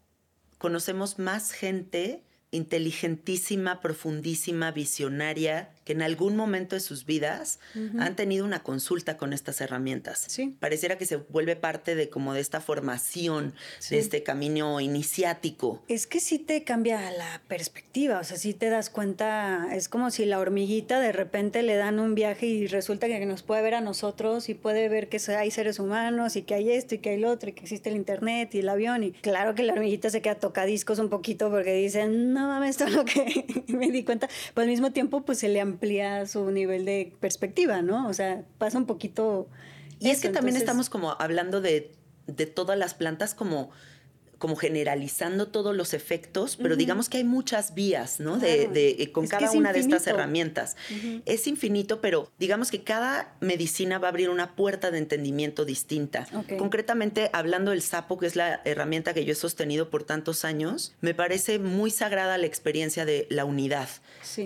[0.58, 7.58] conocemos más gente inteligentísima, profundísima, visionaria, que en algún momento de sus vidas
[7.98, 10.26] han tenido una consulta con estas herramientas.
[10.28, 10.56] Sí.
[10.60, 13.56] Pareciera que se vuelve parte de como de esta formación,
[13.90, 15.82] de este camino iniciático.
[15.88, 20.12] Es que sí te cambia la perspectiva, o sea, sí te das cuenta, es como
[20.12, 23.74] si la hormiguita de repente le dan un viaje y resulta que nos puede ver
[23.74, 27.10] a nosotros y puede ver que hay seres humanos y que hay esto y que
[27.10, 29.74] hay lo otro y que existe el internet y el avión y claro que la
[29.74, 33.90] hormiguita se queda tocadiscos un poquito porque dicen, no mames, esto es lo que me
[33.90, 35.79] di cuenta, pero al mismo tiempo pues se le amplía
[36.28, 38.08] su nivel de perspectiva, ¿no?
[38.08, 39.48] O sea, pasa un poquito...
[40.00, 41.92] Y es que también estamos como hablando de,
[42.28, 43.70] de todas las plantas como
[44.40, 48.38] como generalizando todos los efectos, pero digamos que hay muchas vías, ¿no?
[48.38, 50.78] De, eh, con cada una de estas herramientas.
[51.26, 56.26] Es infinito, pero digamos que cada medicina va a abrir una puerta de entendimiento distinta.
[56.58, 60.94] Concretamente, hablando del sapo, que es la herramienta que yo he sostenido por tantos años,
[61.02, 63.90] me parece muy sagrada la experiencia de la unidad,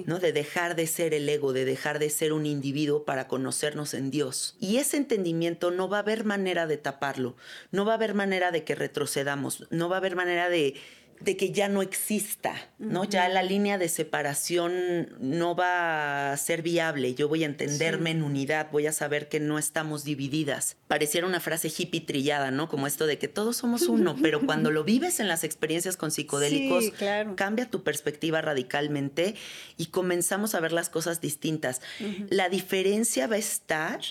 [0.05, 0.17] ¿no?
[0.17, 4.09] De dejar de ser el ego, de dejar de ser un individuo para conocernos en
[4.09, 4.55] Dios.
[4.59, 7.35] Y ese entendimiento no va a haber manera de taparlo,
[7.71, 10.75] no va a haber manera de que retrocedamos, no va a haber manera de,
[11.23, 13.05] que ya no exista, ¿no?
[13.05, 17.15] Ya la línea de separación no va a ser viable.
[17.15, 20.75] Yo voy a entenderme en unidad, voy a saber que no estamos divididas.
[20.87, 22.67] Pareciera una frase hippie trillada, ¿no?
[22.67, 26.11] Como esto de que todos somos uno, pero cuando lo vives en las experiencias con
[26.11, 26.91] psicodélicos,
[27.35, 29.35] cambia tu perspectiva radicalmente
[29.77, 31.81] y comenzamos a ver las cosas distintas.
[32.29, 34.01] La diferencia va a estar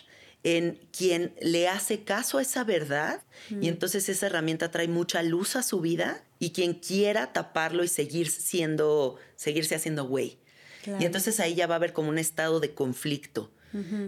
[0.44, 3.22] en quien le hace caso a esa verdad
[3.60, 7.88] y entonces esa herramienta trae mucha luz a su vida y quien quiera taparlo y
[7.88, 10.38] seguir siendo, seguirse haciendo güey.
[10.98, 13.50] Y entonces ahí ya va a haber como un estado de conflicto.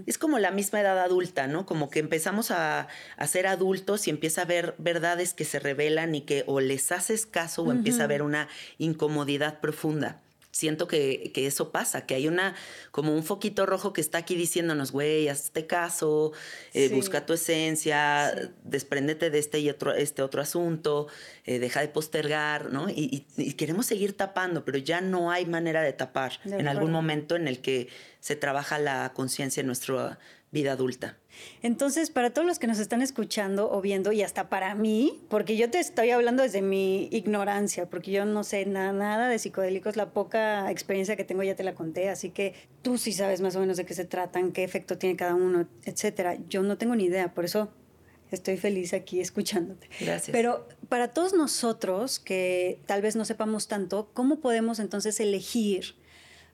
[0.05, 1.65] Es como la misma edad adulta, ¿no?
[1.65, 2.87] Como que empezamos a,
[3.27, 7.25] ser adultos y empieza a ver verdades que se revelan y que o les haces
[7.25, 10.21] caso o empieza a haber una incomodidad profunda
[10.55, 12.55] siento que, eso pasa, que hay una,
[12.93, 16.33] como un foquito rojo que está aquí diciéndonos, güey, hazte caso,
[16.73, 21.09] eh, busca tu esencia, despréndete de este y otro, este otro asunto,
[21.45, 22.89] eh, deja de postergar, ¿no?
[22.89, 27.49] Y, queremos seguir tapando, pero ya no hay manera de tapar en algún momento en
[27.49, 27.89] el que
[28.21, 30.19] se trabaja la conciencia en nuestra
[30.55, 31.19] vida adulta.
[31.63, 35.57] Entonces, para todos los que nos están escuchando o viendo, y hasta para mí, porque
[35.57, 39.97] yo te estoy hablando desde mi ignorancia, porque yo no sé nada, nada de psicodélicos,
[39.97, 43.57] la poca experiencia que tengo ya te la conté, así que tú sí sabes más
[43.57, 46.39] o menos de qué se tratan, qué efecto tiene cada uno, etcétera.
[46.49, 47.69] Yo no tengo ni idea, por eso
[48.31, 49.89] estoy feliz aquí escuchándote.
[50.01, 50.33] Gracias.
[50.33, 55.97] Pero para todos nosotros que tal vez no sepamos tanto, ¿cómo podemos entonces elegir?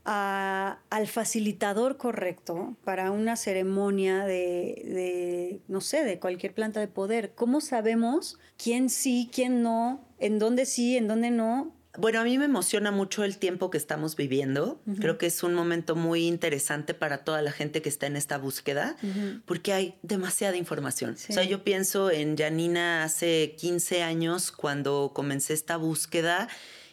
[0.05, 7.33] Al facilitador correcto para una ceremonia de, no sé, de cualquier planta de poder?
[7.35, 11.75] ¿Cómo sabemos quién sí, quién no, en dónde sí, en dónde no?
[11.99, 14.81] Bueno, a mí me emociona mucho el tiempo que estamos viviendo.
[15.01, 18.39] Creo que es un momento muy interesante para toda la gente que está en esta
[18.39, 18.97] búsqueda,
[19.45, 21.15] porque hay demasiada información.
[21.15, 26.49] O sea, yo pienso en Janina hace 15 años cuando comencé esta búsqueda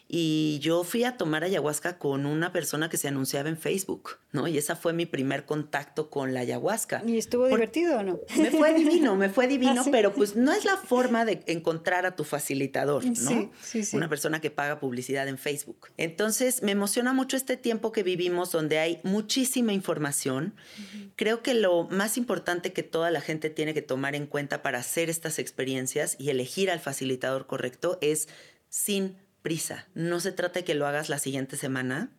[0.09, 4.47] y yo fui a tomar ayahuasca con una persona que se anunciaba en Facebook, ¿no?
[4.47, 7.03] Y esa fue mi primer contacto con la ayahuasca.
[7.05, 8.19] ¿Y estuvo divertido o no?
[8.37, 12.05] Me fue divino, me fue divino, ¿Ah, pero pues no es la forma de encontrar
[12.05, 13.13] a tu facilitador, ¿no?
[13.13, 13.97] Sí, sí, sí.
[13.97, 15.89] Una persona que paga publicidad en Facebook.
[15.97, 20.55] Entonces, me emociona mucho este tiempo que vivimos donde hay muchísima información.
[21.17, 24.79] Creo que lo más importante que toda la gente tiene que tomar en cuenta para
[24.79, 28.29] hacer estas experiencias y elegir al facilitador correcto es
[28.69, 29.87] sin prisa.
[29.93, 32.11] No se trata de que lo hagas la siguiente semana.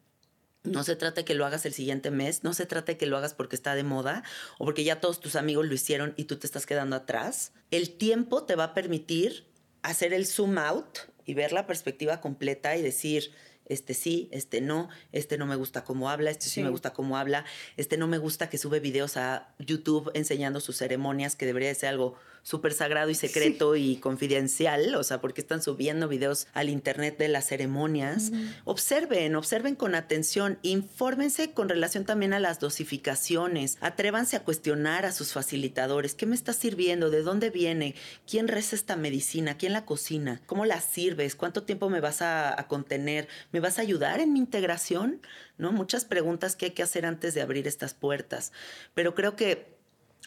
[0.65, 3.07] No se trata de que lo hagas el siguiente mes, no se trata de que
[3.07, 4.25] lo hagas porque está de moda
[4.59, 7.53] o porque ya todos tus amigos lo hicieron y tú te estás quedando atrás.
[7.71, 9.47] El tiempo te va a permitir
[9.83, 13.33] hacer el zoom out y ver la perspectiva completa y decir,
[13.67, 16.63] este sí, este no, este no me gusta cómo habla, este sí.
[16.63, 17.45] me gusta cómo habla,
[17.77, 21.91] este no me gusta que sube videos a YouTube enseñando sus ceremonias, que debería ser
[21.91, 22.17] algo
[22.49, 27.29] súper sagrado y secreto y confidencial, o sea, porque están subiendo videos al internet de
[27.29, 28.33] las ceremonias.
[28.65, 35.13] Observen, observen con atención, infórmense con relación también a las dosificaciones, atrévanse a cuestionar a
[35.13, 37.11] sus facilitadores, ¿qué me está sirviendo?
[37.11, 37.95] ¿De dónde viene?
[38.27, 39.59] ¿Quién reza esta medicina?
[39.59, 40.41] ¿Quién la cocina?
[40.47, 41.37] ¿Cómo la sirves?
[41.37, 43.29] ¿Cuánto tiempo me vas a, a contener?
[43.53, 45.21] ¿Me vas a ayudar en mi integración?
[45.59, 45.71] ¿No?
[45.71, 48.53] Muchas preguntas que hay que hacer antes de abrir estas puertas.
[48.95, 49.78] Pero creo que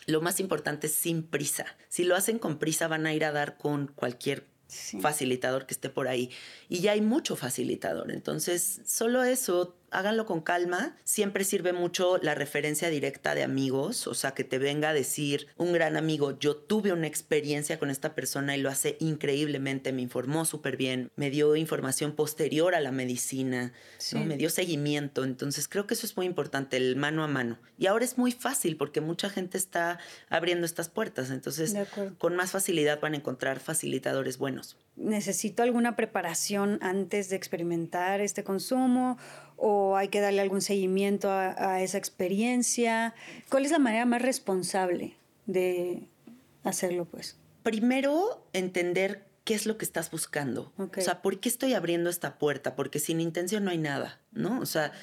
[0.06, 1.66] lo más importante es sin prisa.
[1.90, 4.48] Si lo hacen con prisa van a ir a dar con cualquier
[5.02, 6.30] facilitador que esté por ahí.
[6.70, 8.12] Y ya hay mucho facilitador.
[8.12, 10.98] Entonces, solo eso, háganlo con calma.
[11.04, 15.48] Siempre sirve mucho la referencia directa de amigos, o sea, que te venga a decir
[15.58, 20.02] un gran amigo, yo tuve una experiencia con esta persona y lo hace increíblemente, me
[20.02, 23.74] informó súper bien, me dio información posterior a la medicina,
[24.14, 25.24] me dio seguimiento.
[25.24, 27.60] Entonces, creo que eso es muy importante, el mano a mano.
[27.78, 30.00] Y ahora es muy fácil porque mucha gente está
[30.30, 31.30] abriendo estas puertas.
[31.30, 31.76] Entonces,
[32.18, 34.78] con más facilidad van a encontrar facilitadores buenos.
[34.96, 39.18] ¿Necesito alguna preparación antes de experimentar este consumo?
[39.64, 43.14] O hay que darle algún seguimiento a, esa experiencia?
[43.48, 46.08] ¿Cuál es la manera más responsable de
[46.64, 47.38] hacerlo, pues?
[47.62, 50.74] Primero, entender qué es lo que estás buscando.
[50.78, 52.76] O sea, ¿por qué estoy abriendo esta puerta?
[52.76, 54.60] Porque sin intención no hay nada, ¿no?
[54.60, 54.94] O sea,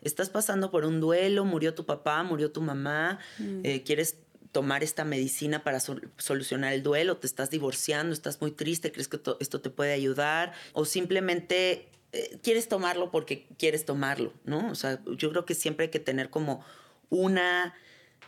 [0.00, 3.60] estás pasando por un duelo, murió tu papá, murió tu mamá, mm.
[3.64, 4.16] eh, quieres
[4.50, 9.20] tomar esta medicina para solucionar el duelo, te estás divorciando, estás muy triste, crees que
[9.40, 14.70] esto te puede ayudar, o simplemente eh, quieres tomarlo porque quieres tomarlo, ¿no?
[14.70, 16.64] O sea, yo creo que siempre hay que tener como
[17.10, 17.74] una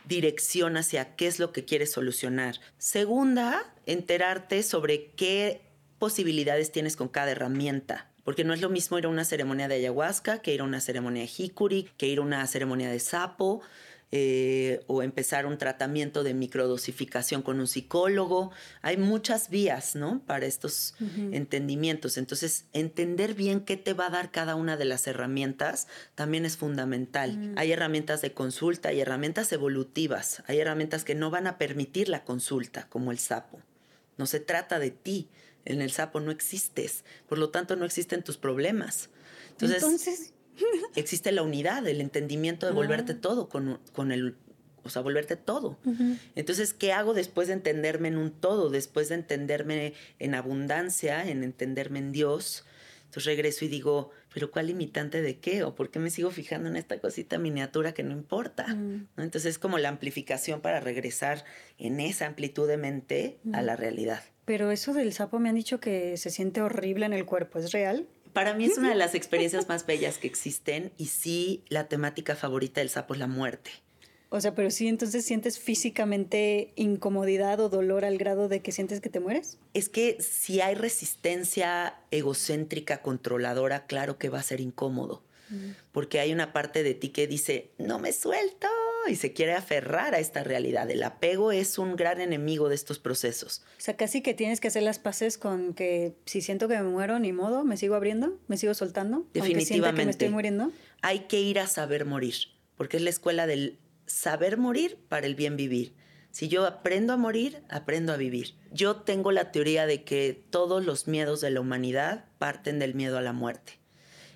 [0.05, 2.59] dirección hacia qué es lo que quieres solucionar.
[2.77, 5.61] Segunda, enterarte sobre qué
[5.97, 8.09] posibilidades tienes con cada herramienta.
[8.23, 10.81] Porque no es lo mismo ir a una ceremonia de ayahuasca que ir a una
[10.81, 13.61] ceremonia de hikuri, que ir a una ceremonia de sapo.
[14.11, 18.51] Eh, o empezar un tratamiento de microdosificación con un psicólogo.
[18.81, 20.23] Hay muchas vías, ¿no?
[20.25, 20.95] Para estos
[21.31, 22.17] entendimientos.
[22.17, 26.57] Entonces, entender bien qué te va a dar cada una de las herramientas también es
[26.57, 27.37] fundamental.
[27.37, 27.57] Mm.
[27.59, 32.23] Hay herramientas de consulta, hay herramientas evolutivas, hay herramientas que no van a permitir la
[32.23, 33.59] consulta, como el sapo.
[34.17, 35.29] No se trata de ti.
[35.65, 39.09] En el sapo no existes, por lo tanto no existen tus problemas.
[39.51, 40.33] Entonces
[40.95, 43.21] existe la unidad, el entendimiento de volverte ah.
[43.21, 44.35] todo con, con el
[44.83, 45.77] o sea, volverte todo.
[46.35, 48.69] Entonces, ¿qué hago después de entenderme en un todo?
[48.69, 52.65] Después de entenderme en abundancia, en entenderme en Dios.
[53.05, 55.63] Entonces regreso y digo, pero ¿cuál limitante de qué?
[55.63, 58.67] ¿O por qué me sigo fijando en esta cosita miniatura que no importa?
[58.67, 59.07] Mm.
[59.17, 61.43] Entonces es como la amplificación para regresar
[61.77, 64.21] en esa amplitud de mente a la realidad.
[64.45, 67.71] Pero eso del sapo me han dicho que se siente horrible en el cuerpo, ¿es
[67.71, 68.07] real?
[68.39, 72.37] Para mí es una de las experiencias más bellas que existen y sí, la temática
[72.37, 73.69] favorita del sapo es la muerte.
[74.29, 79.01] O sea, pero sí, entonces sientes físicamente incomodidad o dolor al grado de que sientes
[79.01, 79.57] que te mueres.
[79.73, 85.21] Es que si hay resistencia egocéntrica, controladora, claro que va a ser incómodo.
[85.49, 85.71] Mm.
[85.91, 88.67] Porque hay una parte de ti que dice, no me suelto,
[89.07, 90.89] y se quiere aferrar a esta realidad.
[90.89, 93.63] El apego es un gran enemigo de estos procesos.
[93.77, 96.83] O sea, casi que tienes que hacer las paces con que si siento que me
[96.83, 99.25] muero, ni modo, me sigo abriendo, me sigo soltando.
[99.33, 100.01] Definitivamente.
[100.01, 100.71] que me estoy muriendo.
[101.01, 102.35] Hay que ir a saber morir,
[102.75, 105.93] porque es la escuela del saber morir para el bien vivir.
[106.31, 108.55] Si yo aprendo a morir, aprendo a vivir.
[108.71, 113.17] Yo tengo la teoría de que todos los miedos de la humanidad parten del miedo
[113.17, 113.78] a la muerte.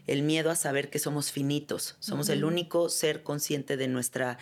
[0.07, 4.37] El miedo a saber que somos finitos, somos el único ser consciente de nuestra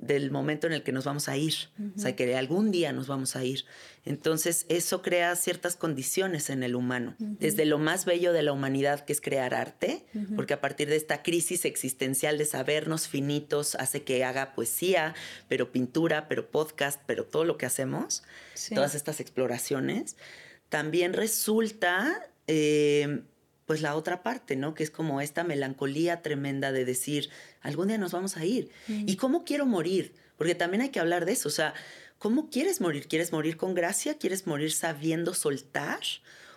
[0.00, 1.54] del momento en el que nos vamos a ir,
[1.94, 3.66] o sea, que algún día nos vamos a ir.
[4.06, 9.04] Entonces, eso crea ciertas condiciones en el humano, desde lo más bello de la humanidad,
[9.04, 14.02] que es crear arte, porque a partir de esta crisis existencial de sabernos finitos, hace
[14.02, 15.14] que haga poesía,
[15.48, 18.22] pero pintura, pero podcast, pero todo lo que hacemos,
[18.74, 20.16] todas estas exploraciones,
[20.70, 22.26] también resulta...
[22.46, 23.22] Eh,
[23.70, 24.74] pues la otra parte, ¿no?
[24.74, 28.68] Que es como esta melancolía tremenda de decir, algún día nos vamos a ir.
[28.88, 30.12] ¿Y cómo quiero morir?
[30.36, 31.72] Porque también hay que hablar de eso, o sea,
[32.18, 33.06] ¿cómo quieres morir?
[33.06, 34.18] ¿Quieres morir con gracia?
[34.18, 36.00] ¿Quieres morir sabiendo soltar?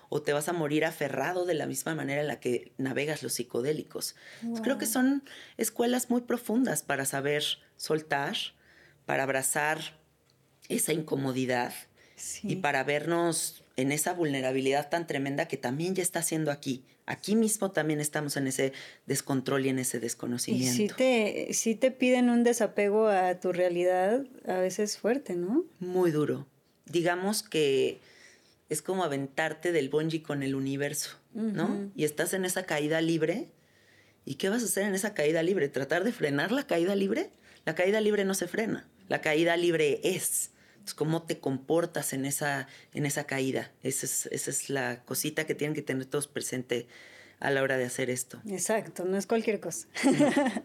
[0.10, 3.34] ¿O te vas a morir aferrado de la misma manera en la que navegas los
[3.34, 4.16] psicodélicos?
[4.64, 5.24] creo que son
[5.58, 7.44] escuelas muy profundas para saber
[7.78, 8.36] soltar,
[9.06, 10.00] para abrazar
[10.68, 11.76] esa incomodidad
[12.42, 16.88] y para vernos en esa vulnerabilidad tan tremenda que también ya está haciendo aquí.
[17.06, 18.72] Aquí mismo también estamos en ese
[19.06, 20.82] descontrol y en ese desconocimiento.
[20.82, 25.66] Y si te, si te piden un desapego a tu realidad, a veces fuerte, ¿no?
[25.80, 26.48] Muy duro.
[26.86, 28.00] Digamos que
[28.70, 31.92] es como aventarte del bungee con el universo, ¿no?
[31.96, 33.50] Y estás en esa caída libre.
[34.26, 35.68] ¿Y qué vas a hacer en esa caída libre?
[35.68, 37.32] ¿Tratar de frenar la caída libre?
[37.66, 38.88] La caída libre no se frena.
[39.10, 40.52] La caída libre es.
[40.96, 43.72] ¿Cómo te comportas en esa, en esa caída?
[43.84, 46.88] Esa es, esa es la cosita que tienen que tener todos presente
[47.40, 48.42] a la hora de hacer esto.
[48.48, 49.88] Exacto, no es cualquier cosa.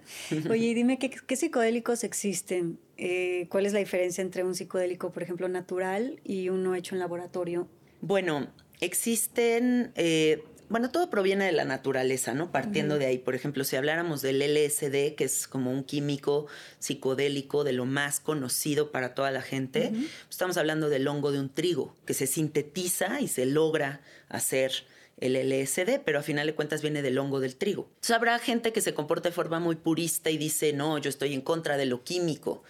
[0.51, 2.79] Oye, dime, ¿qué, qué psicodélicos existen?
[2.97, 7.01] Eh, ¿Cuál es la diferencia entre un psicodélico, por ejemplo, natural y uno hecho en
[7.01, 7.69] laboratorio?
[8.01, 8.49] Bueno,
[8.81, 12.53] existen eh, bueno, todo proviene de la naturaleza, ¿no?
[12.53, 16.47] Partiendo de ahí, por ejemplo, si habláramos del LSD, que es como un químico
[16.79, 21.41] psicodélico de lo más conocido para toda la gente, pues estamos hablando del hongo de
[21.41, 24.73] un trigo, que se sintetiza y se logra hacer
[25.21, 27.89] el LSD, pero a final de cuentas viene del hongo del trigo.
[27.89, 31.35] Entonces habrá gente que se comporta de forma muy purista y dice, no, yo estoy
[31.35, 32.63] en contra de lo químico.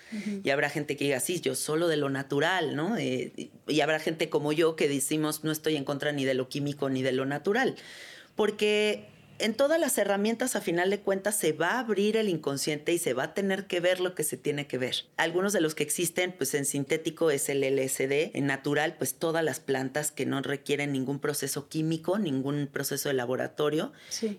[0.42, 2.96] Y habrá gente que diga, sí, yo solo de lo natural, ¿no?
[2.96, 6.48] Eh, y habrá gente como yo que decimos, no estoy en contra ni de lo
[6.48, 7.76] químico ni de lo natural.
[8.34, 9.06] Porque
[9.38, 12.98] en todas las herramientas, a final de cuentas, se va a abrir el inconsciente y
[12.98, 15.04] se va a tener que ver lo que se tiene que ver.
[15.16, 19.44] Algunos de los que existen, pues en sintético es el LSD, en natural, pues todas
[19.44, 23.92] las plantas que no requieren ningún proceso químico, ningún proceso de laboratorio,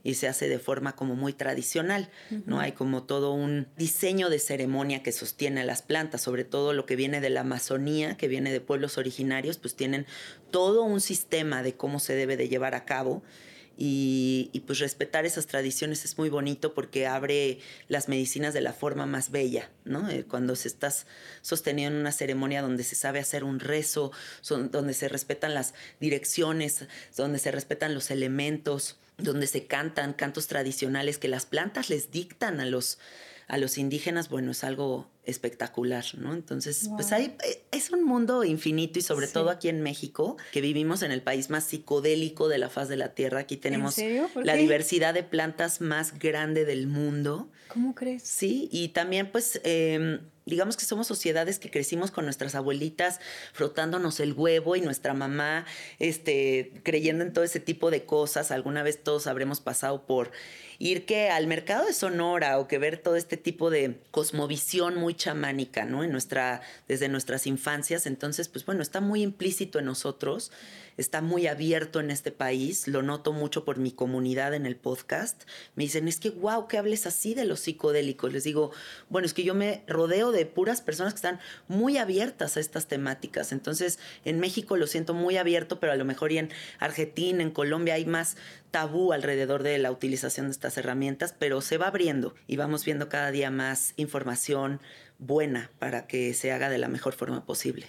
[0.03, 2.09] y se hace de forma como muy tradicional,
[2.45, 2.59] ¿no?
[2.59, 6.85] Hay como todo un diseño de ceremonia que sostiene a las plantas, sobre todo lo
[6.85, 10.05] que viene de la Amazonía, que viene de pueblos originarios, pues tienen
[10.51, 13.23] todo un sistema de cómo se debe de llevar a cabo
[13.81, 19.05] y, pues respetar esas tradiciones es muy bonito porque abre las medicinas de la forma
[19.05, 20.09] más bella, ¿no?
[20.09, 21.07] Eh, cuando se estás
[21.41, 24.11] sosteniendo en una ceremonia donde se sabe hacer un rezo,
[24.49, 31.17] donde se respetan las direcciones, donde se respetan los elementos, donde se cantan cantos tradicionales
[31.17, 32.99] que las plantas les dictan a los,
[33.49, 36.33] a los indígenas, bueno, es algo espectacular, ¿no?
[36.33, 40.61] Entonces, pues hay, eh, es un mundo infinito y sobre todo aquí en México, que
[40.61, 43.39] vivimos en el país más psicodélico de la faz de la Tierra.
[43.39, 43.97] Aquí tenemos
[44.35, 47.49] la diversidad de plantas más grande del mundo.
[47.69, 48.23] ¿Cómo crees?
[48.23, 49.59] Sí, y también pues...
[49.63, 53.19] Em, digamos que somos sociedades que crecimos con nuestras abuelitas
[53.53, 55.65] frotándonos el huevo y nuestra mamá
[55.99, 58.49] este, creyendo en todo ese tipo de cosas.
[58.49, 60.31] Alguna vez todos habremos pasado por
[60.79, 65.13] ir que al mercado de Sonora o que ver todo este tipo de cosmovisión muy
[65.13, 66.03] chamánica, ¿no?
[66.03, 68.05] En nuestra, desde nuestras infancias.
[68.05, 70.51] Entonces, pues bueno, está muy implícito en nosotros
[70.99, 75.43] está muy abierto en este país, lo noto mucho por mi comunidad en el podcast.
[75.75, 78.33] Me dicen, es que wow, que hables así de los psicodélicos.
[78.33, 78.71] Les digo,
[79.07, 82.87] bueno, es que yo me rodeo de puras personas que están muy abiertas a estas
[82.87, 83.53] temáticas.
[83.53, 86.49] Entonces, en México lo siento muy abierto, pero a lo mejor y en
[86.79, 88.35] Argentina, en Colombia hay más
[88.71, 93.09] tabú alrededor de la utilización de estas herramientas, pero se va abriendo y vamos viendo
[93.09, 94.79] cada día más información
[95.17, 97.87] buena para que se haga de la mejor forma posible.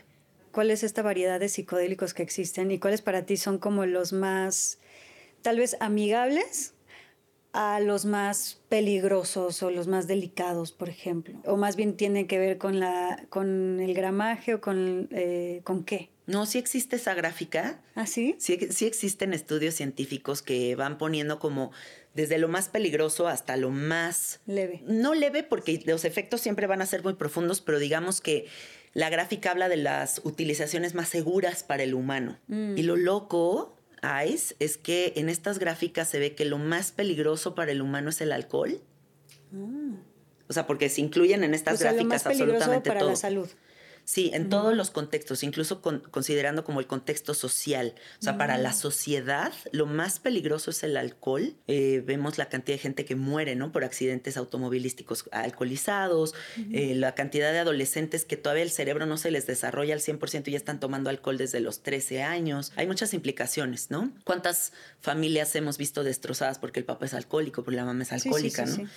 [0.53, 4.13] ¿Cuál es esta variedad de psicodélicos que existen y cuáles para ti son como los
[4.13, 4.79] más,
[5.43, 6.75] tal vez, amigables
[7.53, 11.41] a los más peligrosos o los más delicados, por ejemplo?
[11.45, 15.85] O más bien tiene que ver con, la, con el gramaje o con, eh, con
[15.85, 16.11] qué?
[16.27, 17.83] No, sí existe esa gráfica.
[17.97, 18.37] ¿Ah, sí?
[18.39, 18.59] sí?
[18.71, 21.73] Sí existen estudios científicos que van poniendo como
[22.15, 24.41] desde lo más peligroso hasta lo más...
[24.47, 24.83] Leve.
[24.87, 28.47] No leve porque los efectos siempre van a ser muy profundos, pero digamos que
[28.93, 32.39] la gráfica habla de las utilizaciones más seguras para el humano.
[32.47, 32.77] Mm.
[32.79, 33.77] Y lo loco,
[34.27, 38.11] Ice, es que en estas gráficas se ve que lo más peligroso para el humano
[38.11, 38.81] es el alcohol.
[39.51, 39.95] Mm.
[40.49, 43.49] O sea, porque se incluyen en estas gráficas lo más absolutamente para la salud.
[44.11, 47.95] Sí, en todos los contextos, incluso considerando como el contexto social.
[48.19, 48.75] O sea, para la mm.
[48.75, 51.55] sociedad lo más peligroso es el alcohol.
[51.69, 53.71] Eh, vemos la cantidad de gente que muere, ¿no?
[53.71, 56.35] Por accidentes automovilísticos alcoholizados,
[56.73, 60.49] eh, la cantidad de adolescentes que todavía el cerebro no se les desarrolla al 100%
[60.49, 62.73] y ya están tomando alcohol desde los 13 años.
[62.75, 64.13] Hay muchas implicaciones, ¿no?
[64.25, 68.67] ¿Cuántas familias hemos visto destrozadas porque el papá es alcohólico, porque la mamá es alcohólica,
[68.67, 68.89] ¿no?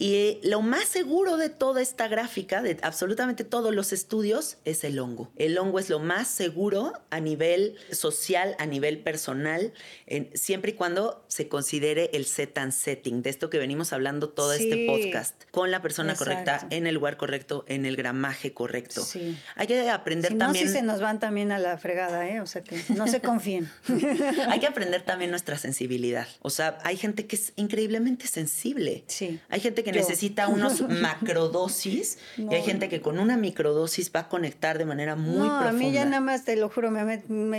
[0.00, 4.98] Y lo más seguro de toda esta gráfica, de absolutamente todos los estudios, es el
[4.98, 5.30] hongo.
[5.36, 9.74] El hongo es lo más seguro a nivel social, a nivel personal,
[10.32, 14.54] siempre y cuando se considere el set and setting, de esto que venimos hablando todo
[14.54, 19.06] este podcast, con la persona correcta, en el lugar correcto, en el gramaje correcto.
[19.56, 20.64] Hay que aprender también...
[20.64, 22.40] No, si se nos van también a la fregada, ¿eh?
[22.40, 23.70] O sea que no se confíen.
[24.48, 26.26] hay que aprender también nuestra sensibilidad.
[26.40, 29.04] O sea, hay gente que es increíblemente sensible.
[29.06, 29.38] Sí.
[29.50, 34.28] Hay gente que necesita unos macrodosis y hay gente que con una microdosis va a
[34.28, 35.68] conectar de manera muy no, profunda.
[35.68, 36.90] A mí ya nada más, te lo juro,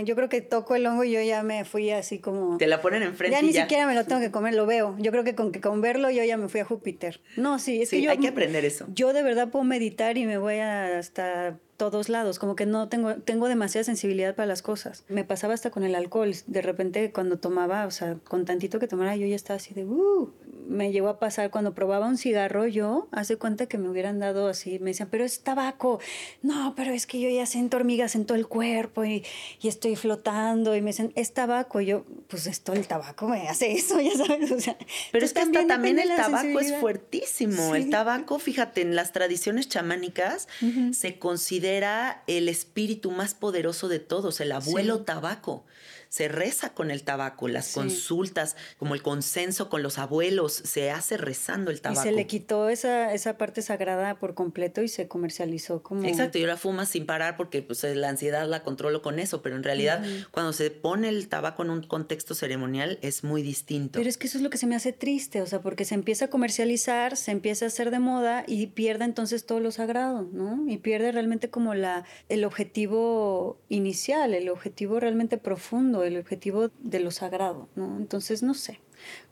[0.04, 2.58] yo creo que toco el hongo y yo ya me fui así como...
[2.58, 3.36] Te la ponen enfrente.
[3.36, 4.96] Ya ni siquiera me lo tengo que comer, lo veo.
[4.98, 7.20] Yo creo que con, que con verlo yo ya me fui a Júpiter.
[7.36, 8.10] No, sí, es que yo...
[8.10, 8.86] Hay que aprender eso.
[8.94, 11.58] Yo de verdad puedo meditar y me voy hasta
[11.90, 15.04] todos lados, como que no tengo, tengo demasiada sensibilidad para las cosas.
[15.08, 18.86] Me pasaba hasta con el alcohol, de repente cuando tomaba, o sea, con tantito que
[18.86, 20.32] tomara yo ya estaba así de, uh,
[20.68, 24.48] me llegó a pasar cuando probaba un cigarro yo, hace cuenta que me hubieran dado
[24.48, 25.98] así, me decían, pero es tabaco,
[26.42, 29.24] no, pero es que yo ya siento hormigas en todo el cuerpo y,
[29.60, 33.48] y estoy flotando y me dicen, es tabaco, y yo, pues esto el tabaco me
[33.48, 34.76] hace eso, ya sabes, o sea.
[35.10, 39.68] Pero es que hasta también el tabaco es fuertísimo, el tabaco, fíjate, en las tradiciones
[39.68, 40.48] chamánicas
[40.92, 45.64] se considera era el espíritu más poderoso de todos, el abuelo tabaco
[46.12, 51.16] se reza con el tabaco, las consultas, como el consenso con los abuelos, se hace
[51.16, 52.02] rezando el tabaco.
[52.02, 56.04] Y se le quitó esa, esa parte sagrada por completo y se comercializó como...
[56.04, 59.56] Exacto, y ahora fuma sin parar porque pues, la ansiedad la controlo con eso, pero
[59.56, 63.98] en realidad cuando se pone el tabaco en un contexto ceremonial es muy distinto.
[63.98, 65.94] Pero es que eso es lo que se me hace triste, o sea, porque se
[65.94, 70.28] empieza a comercializar, se empieza a hacer de moda y pierde entonces todo lo sagrado,
[70.30, 70.62] ¿no?
[70.68, 77.00] Y pierde realmente como la, el objetivo inicial, el objetivo realmente profundo el objetivo de
[77.00, 77.96] lo sagrado, ¿no?
[77.96, 78.80] Entonces, no sé,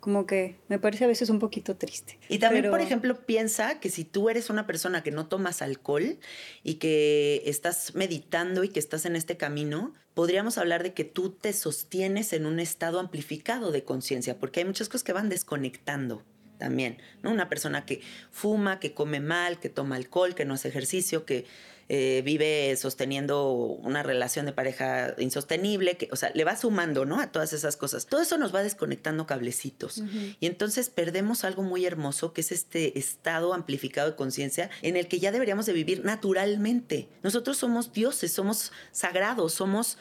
[0.01, 2.19] como que me parece a veces un poquito triste.
[2.29, 6.19] Y también, por ejemplo, piensa que si tú eres una persona que no tomas alcohol
[6.63, 11.31] y que estás meditando y que estás en este camino, podríamos hablar de que tú
[11.31, 16.25] te sostienes en un estado amplificado de conciencia, porque hay muchas cosas que van desconectando
[16.61, 17.33] también, ¿no?
[17.33, 18.01] Una persona que
[18.31, 21.47] fuma, que come mal, que toma alcohol, que no hace ejercicio, que
[21.93, 27.19] eh, vive sosteniendo una relación de pareja insostenible, que, o sea, le va sumando, ¿no?
[27.19, 28.07] A todas esas cosas.
[28.07, 30.01] Todo eso nos va desconectando cablecitos.
[30.39, 35.09] Y entonces perdemos algo muy hermoso, que es este estado amplificado de conciencia en el
[35.09, 37.09] que ya deberíamos de vivir naturalmente.
[37.25, 39.99] Nosotros somos dioses, somos sagrados, somos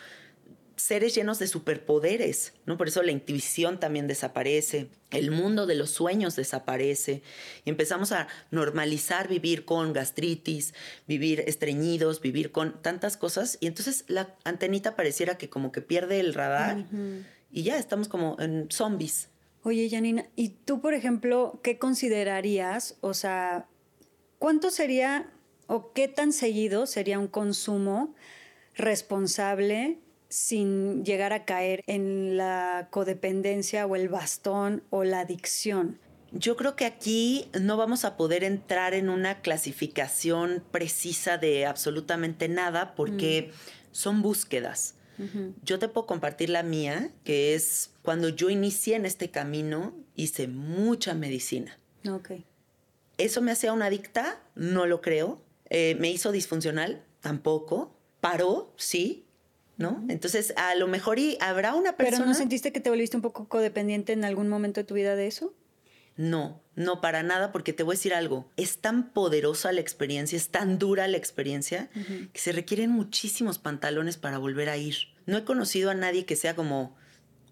[0.79, 2.77] seres llenos de superpoderes, ¿no?
[2.77, 7.21] Por eso la intuición también desaparece, el mundo de los sueños desaparece
[7.65, 10.73] y empezamos a normalizar vivir con gastritis,
[11.07, 16.19] vivir estreñidos, vivir con tantas cosas y entonces la antenita pareciera que como que pierde
[16.19, 16.85] el radar
[17.51, 19.29] y ya estamos como en zombies.
[19.63, 22.95] Oye, Janina, ¿y tú, por ejemplo, qué considerarías?
[23.01, 23.67] O sea,
[24.37, 25.29] ¿cuánto sería
[25.67, 28.15] o qué tan seguido sería un consumo
[28.75, 29.99] responsable
[30.29, 35.99] sin llegar a caer en la codependencia o el bastón o la adicción.
[36.31, 42.47] Yo creo que aquí no vamos a poder entrar en una clasificación precisa de absolutamente
[42.47, 43.53] nada porque mm.
[43.91, 44.95] son búsquedas.
[45.63, 50.47] Yo te puedo compartir la mía, que es cuando yo inicié en este camino, hice
[50.47, 51.77] mucha medicina.
[52.09, 52.31] Ok.
[53.17, 54.41] ¿Eso me hacía una adicta?
[54.55, 55.41] No lo creo.
[55.69, 57.03] Eh, ¿Me hizo disfuncional?
[57.19, 57.93] Tampoco.
[58.21, 58.73] ¿Paró?
[58.77, 59.25] Sí.
[59.79, 60.05] ¿No?
[60.09, 62.19] Entonces, a lo mejor y habrá una persona...
[62.19, 65.15] ¿Pero no sentiste que te volviste un poco codependiente en algún momento de tu vida
[65.15, 65.55] de eso?
[66.17, 68.51] No, no para nada, porque te voy a decir algo.
[68.57, 71.89] Es tan poderosa la experiencia, es tan dura la experiencia,
[72.33, 74.95] que se requieren muchísimos pantalones para volver a ir.
[75.25, 76.97] No he conocido a nadie que sea como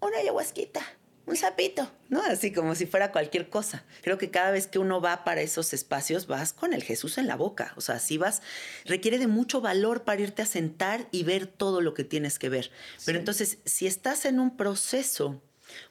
[0.02, 0.82] una ayahuasquita,
[1.28, 2.22] un sapito, ¿no?
[2.22, 3.84] Así como si fuera cualquier cosa.
[4.02, 7.26] Creo que cada vez que uno va para esos espacios, vas con el Jesús en
[7.26, 7.74] la boca.
[7.76, 8.42] O sea, así vas,
[8.84, 12.48] requiere de mucho valor para irte a sentar y ver todo lo que tienes que
[12.48, 12.70] ver.
[13.04, 15.40] Pero entonces, si estás en un proceso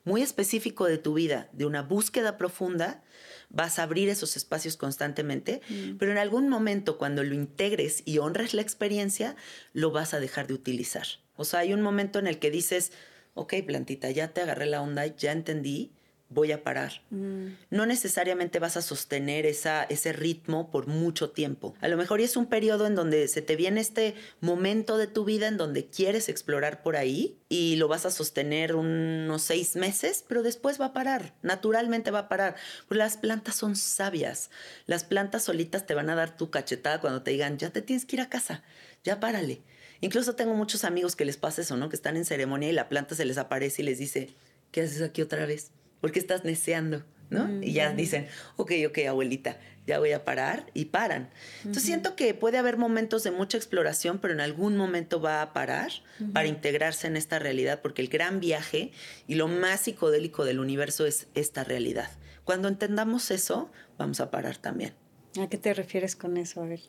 [0.04, 3.04] muy específico de tu vida, de una búsqueda profunda,
[3.50, 5.98] vas a abrir esos espacios constantemente, mm.
[5.98, 9.36] pero en algún momento cuando lo integres y honres la experiencia,
[9.74, 11.06] lo vas a dejar de utilizar.
[11.36, 12.92] O sea, hay un momento en el que dices,
[13.38, 15.92] ok, plantita, ya te agarré la onda, ya entendí,
[16.30, 16.92] voy a parar.
[17.10, 17.48] Mm.
[17.70, 21.74] No necesariamente vas a sostener esa, ese ritmo por mucho tiempo.
[21.80, 25.24] A lo mejor es un periodo en donde se te viene este momento de tu
[25.24, 30.26] vida en donde quieres explorar por ahí y lo vas a sostener unos seis meses,
[30.28, 32.56] pero después va a parar, naturalmente va a parar.
[32.90, 34.50] Las plantas son sabias.
[34.86, 38.06] Las plantas solitas te van a dar tu cachetada cuando te digan, ya te tienes
[38.06, 38.64] que ir a casa,
[39.04, 39.62] ya párale.
[40.02, 41.90] Incluso tengo muchos amigos que les pasa eso, ¿no?
[41.90, 44.30] Que están en ceremonia y la planta se les aparece y les dice,
[44.72, 45.72] ¿qué haces aquí otra vez?
[46.02, 47.04] ¿Por qué estás neceando?
[47.30, 47.62] ¿no?
[47.62, 51.30] Y ya dicen, ok, ok, abuelita, ya voy a parar y paran.
[51.60, 55.54] Entonces siento que puede haber momentos de mucha exploración, pero en algún momento va a
[55.54, 55.92] parar
[56.34, 58.92] para integrarse en esta realidad, porque el gran viaje
[59.28, 62.10] y lo más psicodélico del universo es esta realidad.
[62.44, 64.94] Cuando entendamos eso, vamos a parar también.
[65.40, 66.62] ¿A qué te refieres con eso?
[66.62, 66.80] A ver.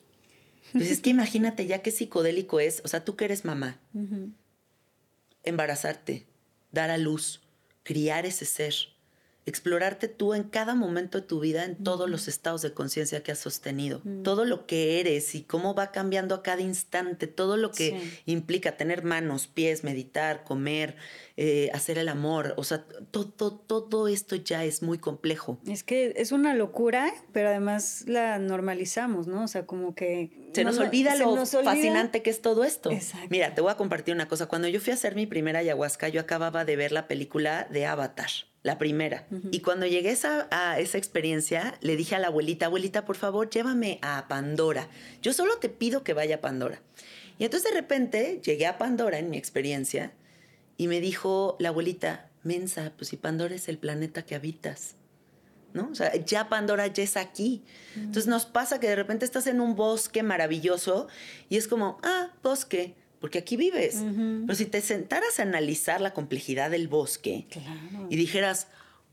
[0.73, 3.79] Pues es que imagínate ya qué psicodélico es, o sea, tú que eres mamá,
[5.43, 6.27] embarazarte,
[6.71, 7.41] dar a luz,
[7.83, 8.73] criar ese ser,
[9.49, 13.31] explorarte tú en cada momento de tu vida, en todos los estados de conciencia que
[13.31, 17.71] has sostenido, todo lo que eres y cómo va cambiando a cada instante, todo lo
[17.71, 20.95] que implica tener manos, pies, meditar, comer,
[21.37, 25.57] eh, hacer el amor, o sea, todo, todo esto ya es muy complejo.
[25.67, 29.43] Es que es una locura, pero además la normalizamos, ¿no?
[29.43, 30.49] O sea, como que...
[30.53, 32.89] Se nos olvida lo fascinante que es todo esto.
[33.29, 34.47] Mira, te voy a compartir una cosa.
[34.47, 37.85] Cuando yo fui a hacer mi primera ayahuasca, yo acababa de ver la película de
[37.85, 38.29] Avatar
[38.63, 39.25] la primera.
[39.51, 40.17] Y cuando llegué
[40.51, 44.89] a esa experiencia, le dije a la abuelita, abuelita, por favor, llévame a Pandora.
[45.21, 46.81] Yo solo te pido que vaya a Pandora.
[47.37, 50.11] Y entonces de repente llegué a Pandora en mi experiencia
[50.75, 54.95] y me dijo la abuelita, mensa, pues si Pandora es el planeta que habitas.
[55.71, 55.87] ¿No?
[55.91, 57.63] O sea, ya Pandora ya es aquí.
[57.95, 61.07] Entonces nos pasa que de repente estás en un bosque maravilloso
[61.47, 63.97] y es como, ah, bosque, porque aquí vives.
[64.45, 67.47] Pero si te sentaras a analizar la complejidad del bosque
[68.09, 68.67] y dijeras,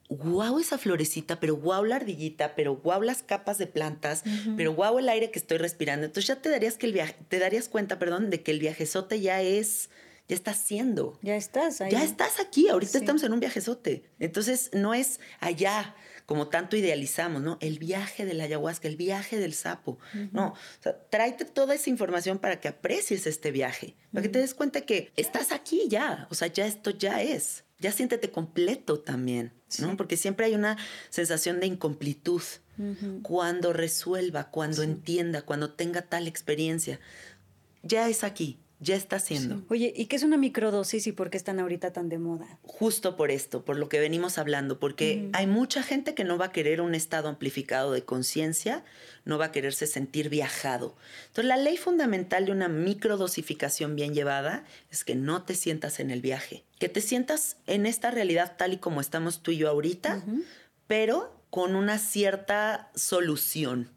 [0.09, 4.23] wow esa florecita, pero wow la ardillita, pero wow las capas de plantas,
[4.57, 7.39] pero wow el aire que estoy respirando, entonces ya te darías, que el viaje, te
[7.39, 9.91] darías cuenta, perdón, de que el viajezote ya es
[10.29, 11.19] ya estás haciendo.
[11.23, 11.93] Ya estás ahí.
[11.93, 14.11] Ya estás aquí, ahorita estamos en un viajezote.
[14.19, 15.95] Entonces no es allá,
[16.27, 17.57] como tanto idealizamos, ¿no?
[17.61, 19.99] El viaje de la ayahuasca, el viaje del sapo.
[20.33, 24.41] No, o sea, tráete toda esa información para que aprecies este viaje, para que te
[24.41, 27.65] des cuenta que estás aquí ya, o sea, ya esto ya es.
[27.79, 29.99] Ya siéntete completo también, ¿no?
[29.99, 30.79] Porque siempre hay una
[31.11, 32.43] sensación de incompletud.
[33.23, 37.01] Cuando resuelva, cuando entienda, cuando tenga tal experiencia,
[37.83, 39.63] ya es aquí, ya está haciendo.
[39.69, 42.59] Oye, ¿y qué es una microdosis y por qué están ahorita tan de moda?
[42.63, 46.47] Justo por esto, por lo que venimos hablando, porque hay mucha gente que no va
[46.47, 48.85] a querer un estado amplificado de conciencia,
[49.25, 50.95] no va a quererse sentir viajado.
[51.29, 56.11] Entonces, la ley fundamental de una microdosificación bien llevada es que no te sientas en
[56.11, 59.71] el viaje, que te sientas en esta realidad tal y como estamos tú y yo
[59.71, 60.23] ahorita,
[60.87, 63.96] pero con una cierta solución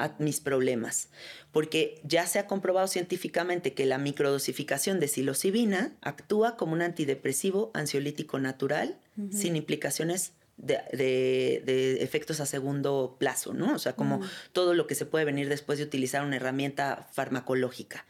[0.00, 1.08] a mis problemas,
[1.52, 7.70] porque ya se ha comprobado científicamente que la microdosificación de psilocibina actúa como un antidepresivo
[7.74, 8.98] ansiolítico natural
[9.30, 13.74] sin implicaciones de, efectos a segundo plazo, ¿no?
[13.74, 14.20] O sea, como
[14.52, 18.06] todo lo que se puede venir después de utilizar una herramienta farmacológica.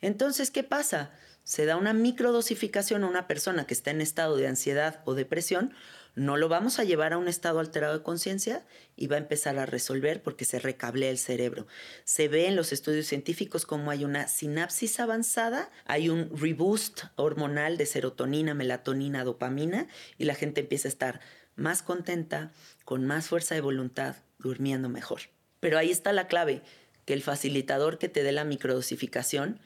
[0.00, 1.10] Entonces, ¿qué pasa?
[1.44, 5.72] Se da una microdosificación a una persona que está en estado de ansiedad o depresión,
[6.20, 9.58] no lo vamos a llevar a un estado alterado de conciencia y va a empezar
[9.58, 11.66] a resolver porque se recablea el cerebro.
[12.04, 17.78] Se ve en los estudios científicos como hay una sinapsis avanzada, hay un reboost hormonal
[17.78, 21.20] de serotonina, melatonina, dopamina y la gente empieza a estar
[21.56, 22.52] más contenta,
[22.84, 25.22] con más fuerza de voluntad, durmiendo mejor.
[25.58, 26.60] Pero ahí está la clave,
[27.06, 29.58] que el facilitador que te dé la microdosificación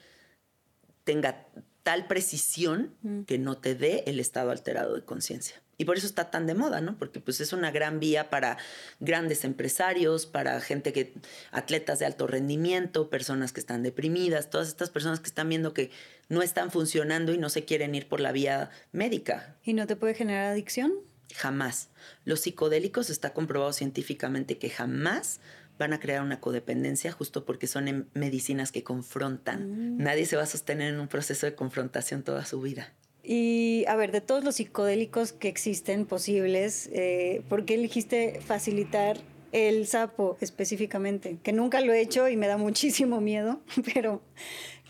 [1.03, 1.49] tenga
[1.83, 3.23] tal precisión mm.
[3.23, 5.64] que no te dé el estado alterado de conciencia.
[5.77, 6.97] Y por eso está tan de moda, ¿no?
[6.97, 8.59] Porque pues es una gran vía para
[9.01, 11.15] grandes empresarios, para gente que,
[11.51, 15.91] atletas de alto rendimiento, personas que están deprimidas, todas estas personas que están viendo que
[16.29, 19.57] no están funcionando y no se quieren ir por la vía médica.
[19.65, 20.93] ¿Y no te puede generar adicción?
[21.35, 21.89] Jamás.
[22.25, 25.41] Los psicodélicos está comprobado científicamente que jamás
[25.79, 29.97] van a crear una codependencia justo porque son em, medicinas que confrontan.
[29.97, 30.03] Mm.
[30.03, 32.93] Nadie se va a sostener en un proceso de confrontación toda su vida.
[33.25, 39.17] Y a ver, de todos los psicodélicos que existen posibles, eh, ¿por qué elegiste facilitar
[39.53, 41.39] el sapo específicamente?
[41.43, 43.63] Que nunca lo he hecho y me da muchísimo miedo,
[43.95, 44.23] pero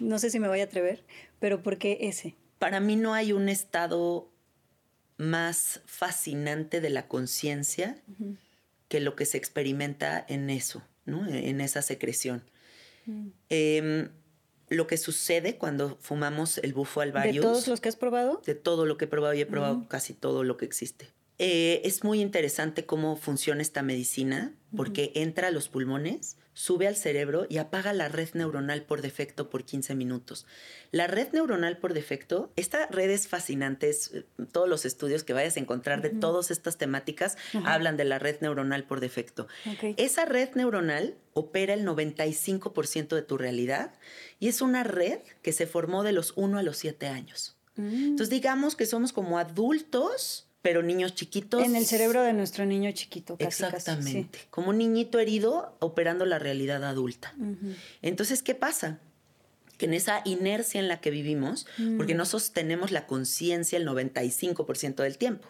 [0.00, 1.04] no sé si me voy a atrever.
[1.38, 2.34] Pero ¿por qué ese?
[2.58, 4.32] Para mí no hay un estado
[5.16, 8.02] más fascinante de la conciencia
[8.88, 11.26] que lo que se experimenta en eso, ¿no?
[11.28, 12.42] en esa secreción.
[13.48, 14.08] Em,
[14.74, 17.36] lo que sucede cuando fumamos el bufo alvarius.
[17.36, 18.42] ¿De todos los que has probado?
[18.44, 21.08] De todo lo que he probado y he probado casi todo lo que existe.
[21.38, 26.96] Eh, es muy interesante cómo funciona esta medicina porque entra a los pulmones, sube al
[26.96, 30.46] cerebro y apaga la red neuronal por defecto por 15 minutos.
[30.92, 35.56] La red neuronal por defecto, esta red es fascinante, eh, todos los estudios que vayas
[35.56, 39.48] a encontrar de todas estas temáticas hablan de la red neuronal por defecto.
[39.96, 43.92] Esa red neuronal opera el 95% de tu realidad
[44.38, 47.56] y es una red que se formó de los 1 a los 7 años.
[47.76, 48.04] Mm.
[48.10, 51.62] Entonces digamos que somos como adultos pero niños chiquitos.
[51.62, 53.64] En el cerebro de nuestro niño chiquito, casi.
[53.64, 54.38] Exactamente.
[54.48, 57.34] Como un niñito herido operando la realidad adulta.
[58.00, 58.98] Entonces, ¿qué pasa?
[59.76, 61.98] Que en esa inercia en la que vivimos, mm.
[61.98, 65.46] porque no sostenemos la conciencia el 95% del tiempo.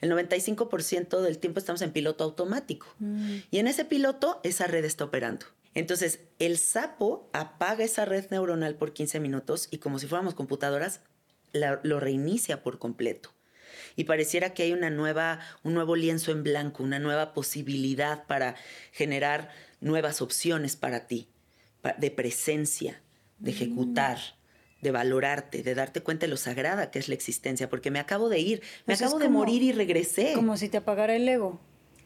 [0.00, 2.88] El 95% del tiempo estamos en piloto automático.
[2.98, 3.36] Mm.
[3.52, 5.46] Y en ese piloto, esa red está operando.
[5.74, 11.02] Entonces, el sapo apaga esa red neuronal por 15 minutos y como si fuéramos computadoras,
[11.52, 13.35] lo reinicia por completo
[13.96, 18.56] y pareciera que hay una nueva, un nuevo lienzo en blanco, una nueva posibilidad para
[18.92, 19.50] generar
[19.80, 21.28] nuevas opciones para ti,
[21.98, 23.02] de presencia,
[23.38, 24.18] de ejecutar,
[24.82, 28.28] de valorarte, de darte cuenta de lo sagrada que es la existencia, porque me acabo
[28.28, 30.32] de ir, me pues acabo de morir y regresé.
[30.34, 31.60] Como si te apagara el ego.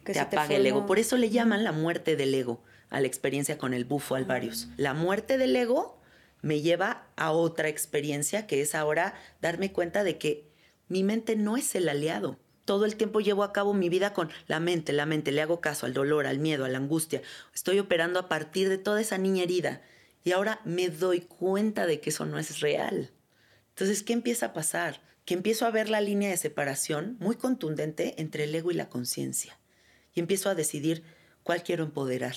[0.04, 0.86] Que te apaga el ego.
[0.86, 4.68] Por eso le llaman la muerte del ego a la experiencia con el bufo alvarius.
[4.70, 4.74] Ah.
[4.76, 6.00] La muerte del ego
[6.42, 10.49] me lleva a otra experiencia que es ahora darme cuenta de que
[10.90, 12.36] mi mente no es el aliado.
[12.64, 15.60] Todo el tiempo llevo a cabo mi vida con la mente, la mente, le hago
[15.60, 17.22] caso al dolor, al miedo, a la angustia.
[17.54, 19.82] Estoy operando a partir de toda esa niña herida.
[20.24, 23.12] Y ahora me doy cuenta de que eso no es real.
[23.70, 25.00] Entonces, ¿qué empieza a pasar?
[25.24, 28.88] Que empiezo a ver la línea de separación muy contundente entre el ego y la
[28.88, 29.58] conciencia.
[30.12, 31.04] Y empiezo a decidir
[31.44, 32.34] cuál quiero empoderar.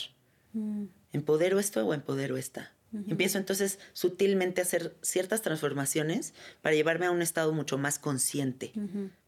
[0.54, 0.86] Mm.
[1.12, 2.73] ¿Empodero esto o empodero esta?
[3.08, 8.72] Empiezo entonces sutilmente a hacer ciertas transformaciones para llevarme a un estado mucho más consciente,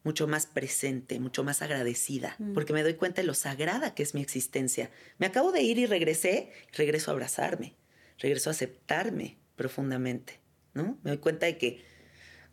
[0.03, 4.13] mucho más presente, mucho más agradecida, porque me doy cuenta de lo sagrada que es
[4.13, 4.91] mi existencia.
[5.17, 7.75] Me acabo de ir y regresé, regreso a abrazarme,
[8.19, 10.39] regreso a aceptarme profundamente,
[10.73, 10.99] ¿no?
[11.03, 11.83] Me doy cuenta de que,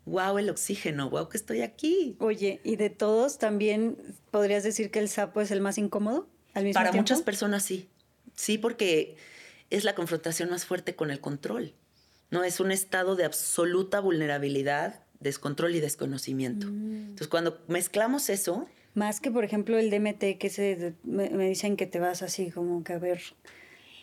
[0.05, 2.15] wow, el oxígeno, wow, que estoy aquí.
[2.19, 3.97] Oye, ¿y de todos también
[4.31, 7.89] podrías decir que el sapo es el más incómodo al mismo Para muchas personas sí,
[8.35, 9.15] sí, porque
[9.73, 11.73] es la confrontación más fuerte con el control.
[12.29, 16.67] No es un estado de absoluta vulnerabilidad, descontrol y desconocimiento.
[16.67, 16.95] Mm.
[17.01, 21.87] Entonces, cuando mezclamos eso, más que por ejemplo el DMT que se me, dicen que
[21.87, 23.21] te vas así como que a ver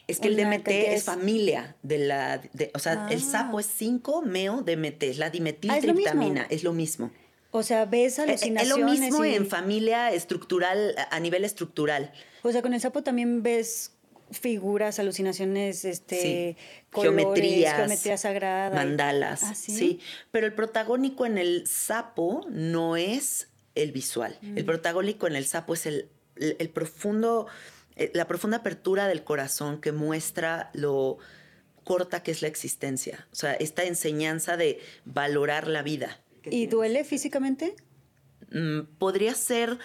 [0.09, 2.43] es que el DMT es, familia de la,
[2.75, 3.23] o sea, el ah.
[3.23, 7.13] sapo es 5-meo DMT, es la dimetiltriptamina, es, lo mismo.
[7.53, 8.63] O sea, ves alucinaciones.
[8.65, 12.13] Es, lo mismo en familia estructural, a nivel estructural.
[12.43, 13.93] O sea, con el sapo también ves
[14.31, 16.57] figuras, alucinaciones, este,
[16.93, 18.75] geometrías, geometría sagrada.
[18.75, 19.43] Mandalas.
[19.45, 20.01] ¿Ah, sí?
[20.31, 24.39] Pero el protagónico en el sapo no es el visual.
[24.43, 24.67] El mm.
[24.67, 27.47] protagónico en el sapo es el, el, profundo,
[27.97, 31.19] eh, la profunda apertura del corazón que muestra lo
[31.85, 33.27] corta que es la existencia.
[33.33, 36.21] O sea, esta enseñanza de valorar la vida.
[36.45, 37.75] ¿Y duele físicamente?
[38.53, 39.79] Mm, podría ser.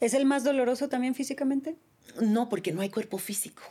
[0.00, 1.76] ¿Es el más doloroso también físicamente?
[2.20, 3.62] No, porque no hay cuerpo físico.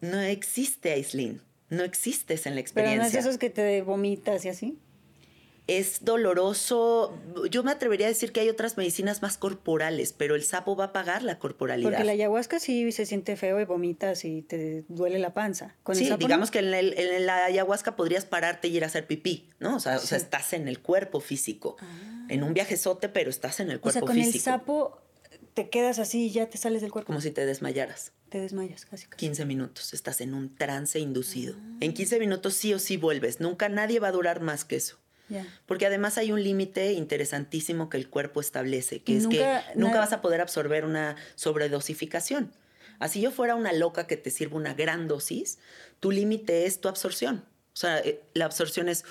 [0.00, 1.40] No existe Aislin.
[1.70, 3.02] No existes en la experiencia.
[3.02, 4.78] Pero no es esos que te vomitas y así.
[5.66, 7.14] Es doloroso.
[7.50, 10.84] Yo me atrevería a decir que hay otras medicinas más corporales, pero el sapo va
[10.84, 11.90] a pagar la corporalidad.
[11.90, 15.76] Porque la ayahuasca sí se siente feo y vomitas y te duele la panza.
[15.92, 19.76] sí, digamos que en, la ayahuasca podrías pararte y ir a hacer pipí, ¿no?
[19.76, 21.76] O sea, estás en el cuerpo físico.
[21.80, 22.26] Ah.
[22.30, 24.12] En un viajezote, pero estás en el cuerpo físico.
[24.12, 25.07] O sea, con el sapo
[25.58, 27.08] te quedas así y ya te sales del cuerpo.
[27.08, 28.12] Como si te desmayaras.
[28.28, 29.06] Te desmayas casi.
[29.08, 29.16] casi.
[29.16, 31.56] 15 minutos, estás en un trance inducido.
[31.58, 31.78] Ah.
[31.80, 33.40] En 15 minutos sí o sí vuelves.
[33.40, 34.98] Nunca nadie va a durar más que eso.
[35.66, 40.12] Porque además hay un límite interesantísimo que el cuerpo establece, que es que nunca vas
[40.12, 42.52] a poder absorber una sobredosificación.
[43.00, 45.58] Así yo fuera una loca que te sirva una gran dosis,
[45.98, 47.44] tu límite es tu absorción.
[47.74, 49.04] O sea, eh, la absorción es...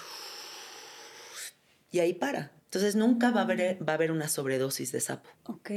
[1.92, 2.52] Y ahí para.
[2.68, 5.30] Entonces nunca va a haber, va a haber una sobredosis de sapo.
[5.46, 5.72] Ok.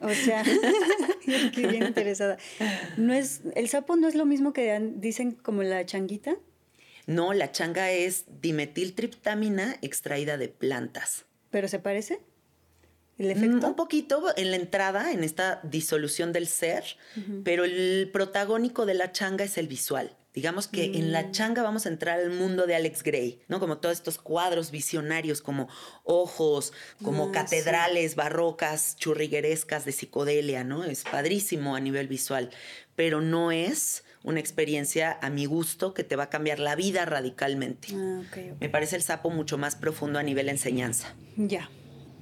[0.00, 0.42] o sea,
[1.54, 2.38] qué bien interesada.
[2.96, 6.36] ¿No es, ¿El sapo no es lo mismo que dicen como la changuita?
[7.06, 11.26] No, la changa es dimetiltriptamina extraída de plantas.
[11.50, 12.20] ¿Pero se parece?
[13.18, 13.66] ¿El mm, efecto?
[13.68, 16.84] Un poquito en la entrada, en esta disolución del ser,
[17.44, 20.16] pero el protagónico de la changa es el visual.
[20.38, 21.30] Digamos que en la mm.
[21.32, 23.58] changa vamos a entrar al mundo de Alex Gray, ¿no?
[23.58, 25.68] Como todos estos cuadros visionarios, como
[26.04, 26.72] ojos,
[27.02, 30.84] como ah, catedrales barrocas, churriguerescas de psicodelia, ¿no?
[30.84, 32.50] Es padrísimo a nivel visual,
[32.94, 37.04] pero no es una experiencia a mi gusto que te va a cambiar la vida
[37.04, 37.88] radicalmente.
[37.92, 38.22] Ah,
[38.60, 41.16] Me parece el sapo mucho más profundo a nivel enseñanza.
[41.36, 41.68] Ya.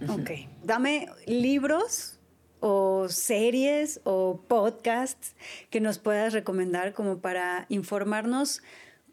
[0.09, 0.31] Ok.
[0.65, 2.16] Dame libros
[2.61, 5.35] o series o podcasts
[5.71, 8.63] que nos puedas recomendar como para informarnos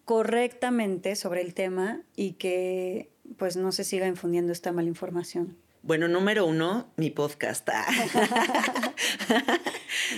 [0.06, 5.58] correctamente sobre el tema y que pues no se siga infundiendo esta mala información.
[5.82, 7.68] Bueno, número uno, mi podcast.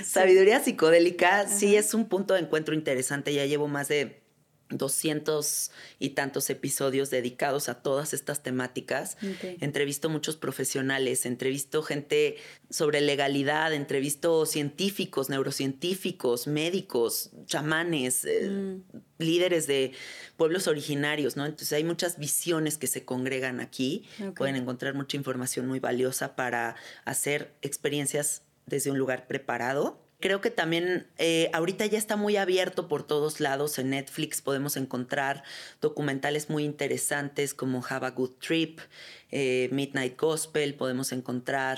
[0.03, 3.33] Sabiduría psicodélica sí es un punto de encuentro interesante.
[3.33, 4.21] Ya llevo más de
[4.69, 9.17] 200 y tantos episodios dedicados a todas estas temáticas.
[9.61, 12.37] Entrevisto muchos profesionales, entrevisto gente
[12.69, 18.83] sobre legalidad, entrevisto científicos, neurocientíficos, médicos, chamanes, eh, mm.
[19.19, 19.91] líderes de
[20.35, 21.45] pueblos originarios, ¿no?
[21.45, 24.05] Entonces hay muchas visiones que se congregan aquí.
[24.35, 30.49] Pueden encontrar mucha información muy valiosa para hacer experiencias desde un lugar preparado Creo que
[30.49, 33.77] también eh, ahorita ya está muy abierto por todos lados.
[33.79, 35.43] En Netflix podemos encontrar
[35.81, 38.79] documentales muy interesantes como Have a Good Trip,
[39.31, 41.77] eh, Midnight Gospel, podemos encontrar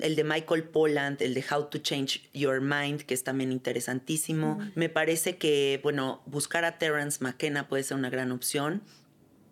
[0.00, 4.58] el de Michael Polland, el de How to Change Your Mind, que es también interesantísimo.
[4.74, 8.82] Me parece que, bueno, buscar a Terence McKenna puede ser una gran opción.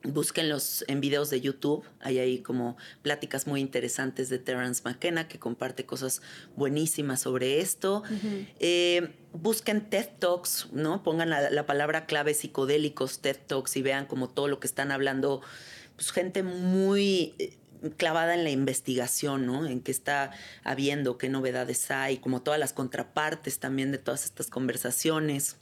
[0.03, 1.84] Búsquenlos en videos de YouTube.
[2.01, 6.22] Hay ahí como pláticas muy interesantes de Terence McKenna que comparte cosas
[6.55, 8.03] buenísimas sobre esto.
[8.61, 11.03] Eh, busquen TED Talks, ¿no?
[11.03, 15.40] Pongan la, palabra clave psicodélicos TED Talks y vean como todo lo que están hablando.
[15.97, 17.57] Pues gente muy eh,
[17.97, 19.66] clavada en la investigación, ¿no?
[19.66, 20.30] En qué está
[20.62, 25.57] habiendo, qué novedades hay, como todas las contrapartes también de todas estas conversaciones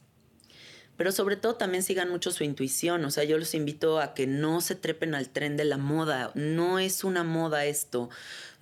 [0.97, 4.27] pero sobre todo también sigan mucho su intuición, o sea, yo los invito a que
[4.27, 8.11] no se trepen al tren de la moda, no es una moda esto,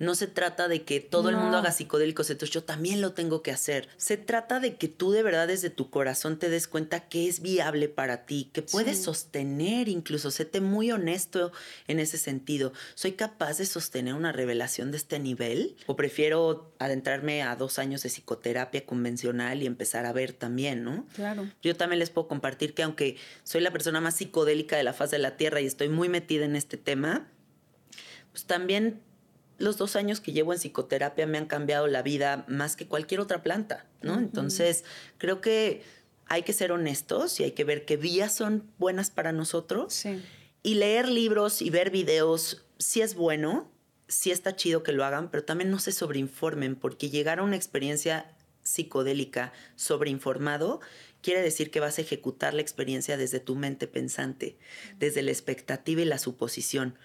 [0.03, 3.41] no se trata de que todo el mundo haga psicodélicos, entonces yo también lo tengo
[3.41, 3.89] que hacer.
[3.97, 7.41] Se trata de que tú de verdad desde tu corazón te des cuenta que es
[7.41, 11.51] viable para ti, que puedes sostener incluso, séte muy honesto
[11.87, 12.73] en ese sentido.
[12.95, 15.75] ¿Soy capaz de sostener una revelación de este nivel?
[15.87, 21.05] ¿O prefiero adentrarme a dos años de psicoterapia convencional y empezar a ver también, ¿no?
[21.15, 21.49] Claro.
[21.61, 25.11] Yo también les puedo compartir que aunque soy la persona más psicodélica de la faz
[25.11, 27.27] de la Tierra y estoy muy metida en este tema,
[28.31, 29.01] pues también
[29.63, 33.21] los dos años que llevo en psicoterapia me han cambiado la vida más que cualquier
[33.21, 34.19] otra planta, ¿no?
[34.19, 34.83] Entonces,
[35.17, 35.83] creo que
[36.27, 39.93] hay que ser honestos y hay que ver qué vías son buenas para nosotros.
[39.93, 40.21] Sí.
[40.61, 43.71] Y leer libros y ver videos sí es bueno,
[44.07, 47.55] sí está chido que lo hagan, pero también no se sobreinformen, porque llegar a una
[47.55, 50.79] experiencia psicodélica sobreinformado
[51.21, 54.57] quiere decir que vas a ejecutar la experiencia desde tu mente pensante,
[54.99, 56.97] desde la expectativa y la suposición.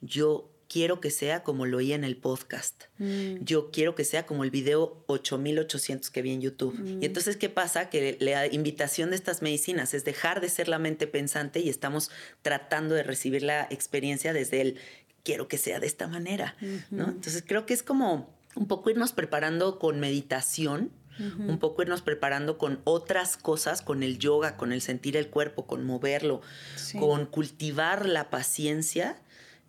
[0.00, 2.84] Yo quiero que sea como lo oí en el podcast.
[2.96, 3.44] Mm.
[3.44, 6.74] Yo quiero que sea como el video 8800 que vi en YouTube.
[6.78, 7.02] Mm.
[7.02, 7.90] Y entonces, ¿qué pasa?
[7.90, 12.10] Que la invitación de estas medicinas es dejar de ser la mente pensante y estamos
[12.40, 14.78] tratando de recibir la experiencia desde el
[15.24, 16.56] quiero que sea de esta manera,
[16.90, 17.04] ¿no?
[17.04, 20.90] Entonces, creo que es como un poco irnos preparando con meditación,
[21.38, 25.66] un poco irnos preparando con otras cosas, con el yoga, con el sentir el cuerpo,
[25.66, 26.40] con moverlo,
[26.98, 29.22] con cultivar la paciencia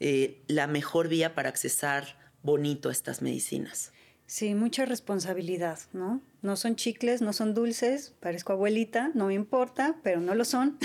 [0.05, 3.93] eh, la mejor vía para accesar bonito a estas medicinas.
[4.25, 6.21] Sí, mucha responsabilidad, ¿no?
[6.41, 10.77] No son chicles, no son dulces, parezco abuelita, no me importa, pero no lo son.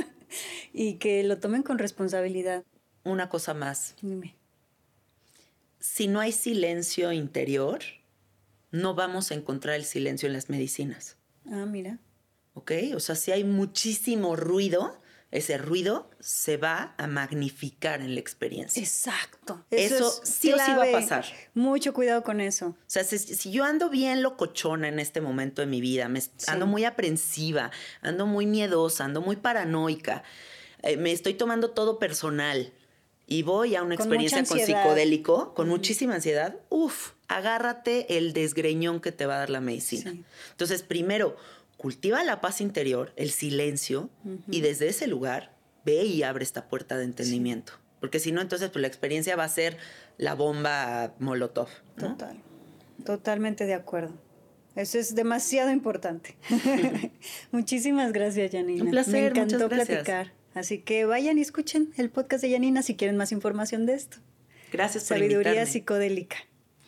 [0.72, 2.64] y que lo tomen con responsabilidad.
[3.04, 3.96] Una cosa más.
[4.00, 4.34] Dime.
[5.78, 7.80] Si no hay silencio interior,
[8.70, 11.18] no vamos a encontrar el silencio en las medicinas.
[11.50, 11.98] Ah, mira.
[12.54, 12.72] ¿Ok?
[12.94, 15.02] O sea, si hay muchísimo ruido,
[15.34, 18.80] ese ruido se va a magnificar en la experiencia.
[18.80, 19.64] Exacto.
[19.68, 21.24] Eso, sí o sí va a pasar.
[21.54, 22.68] Mucho cuidado con eso.
[22.68, 26.68] O sea, si, yo ando bien locochona en este momento de mi vida, me, ando
[26.68, 30.22] muy aprensiva, ando muy miedosa, ando muy paranoica,
[30.82, 32.72] eh, me estoy tomando todo personal,
[33.26, 39.12] y voy a una experiencia con psicodélico, con muchísima ansiedad, uff, agárrate el desgreñón que
[39.12, 40.14] te va a dar la medicina.
[40.50, 41.36] Entonces, primero,
[41.76, 44.10] cultiva la paz interior, el silencio,
[44.50, 45.54] y desde ese lugar
[45.84, 47.74] ve y abre esta puerta de entendimiento.
[48.00, 49.78] Porque si no, entonces pues, la experiencia va a ser
[50.18, 51.68] la bomba Molotov.
[51.96, 52.36] Total.
[53.04, 54.14] Totalmente de acuerdo.
[54.76, 56.36] Eso es demasiado importante.
[57.52, 58.84] Muchísimas gracias, Janina.
[58.84, 59.32] Un placer.
[59.32, 60.32] Me encantó platicar.
[60.54, 64.18] Así que vayan y escuchen el podcast de Janina si quieren más información de esto.
[64.72, 66.36] Gracias por Sabiduría psicodélica.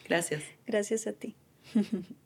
[0.09, 0.43] Gracias.
[0.67, 1.37] Gracias a ti.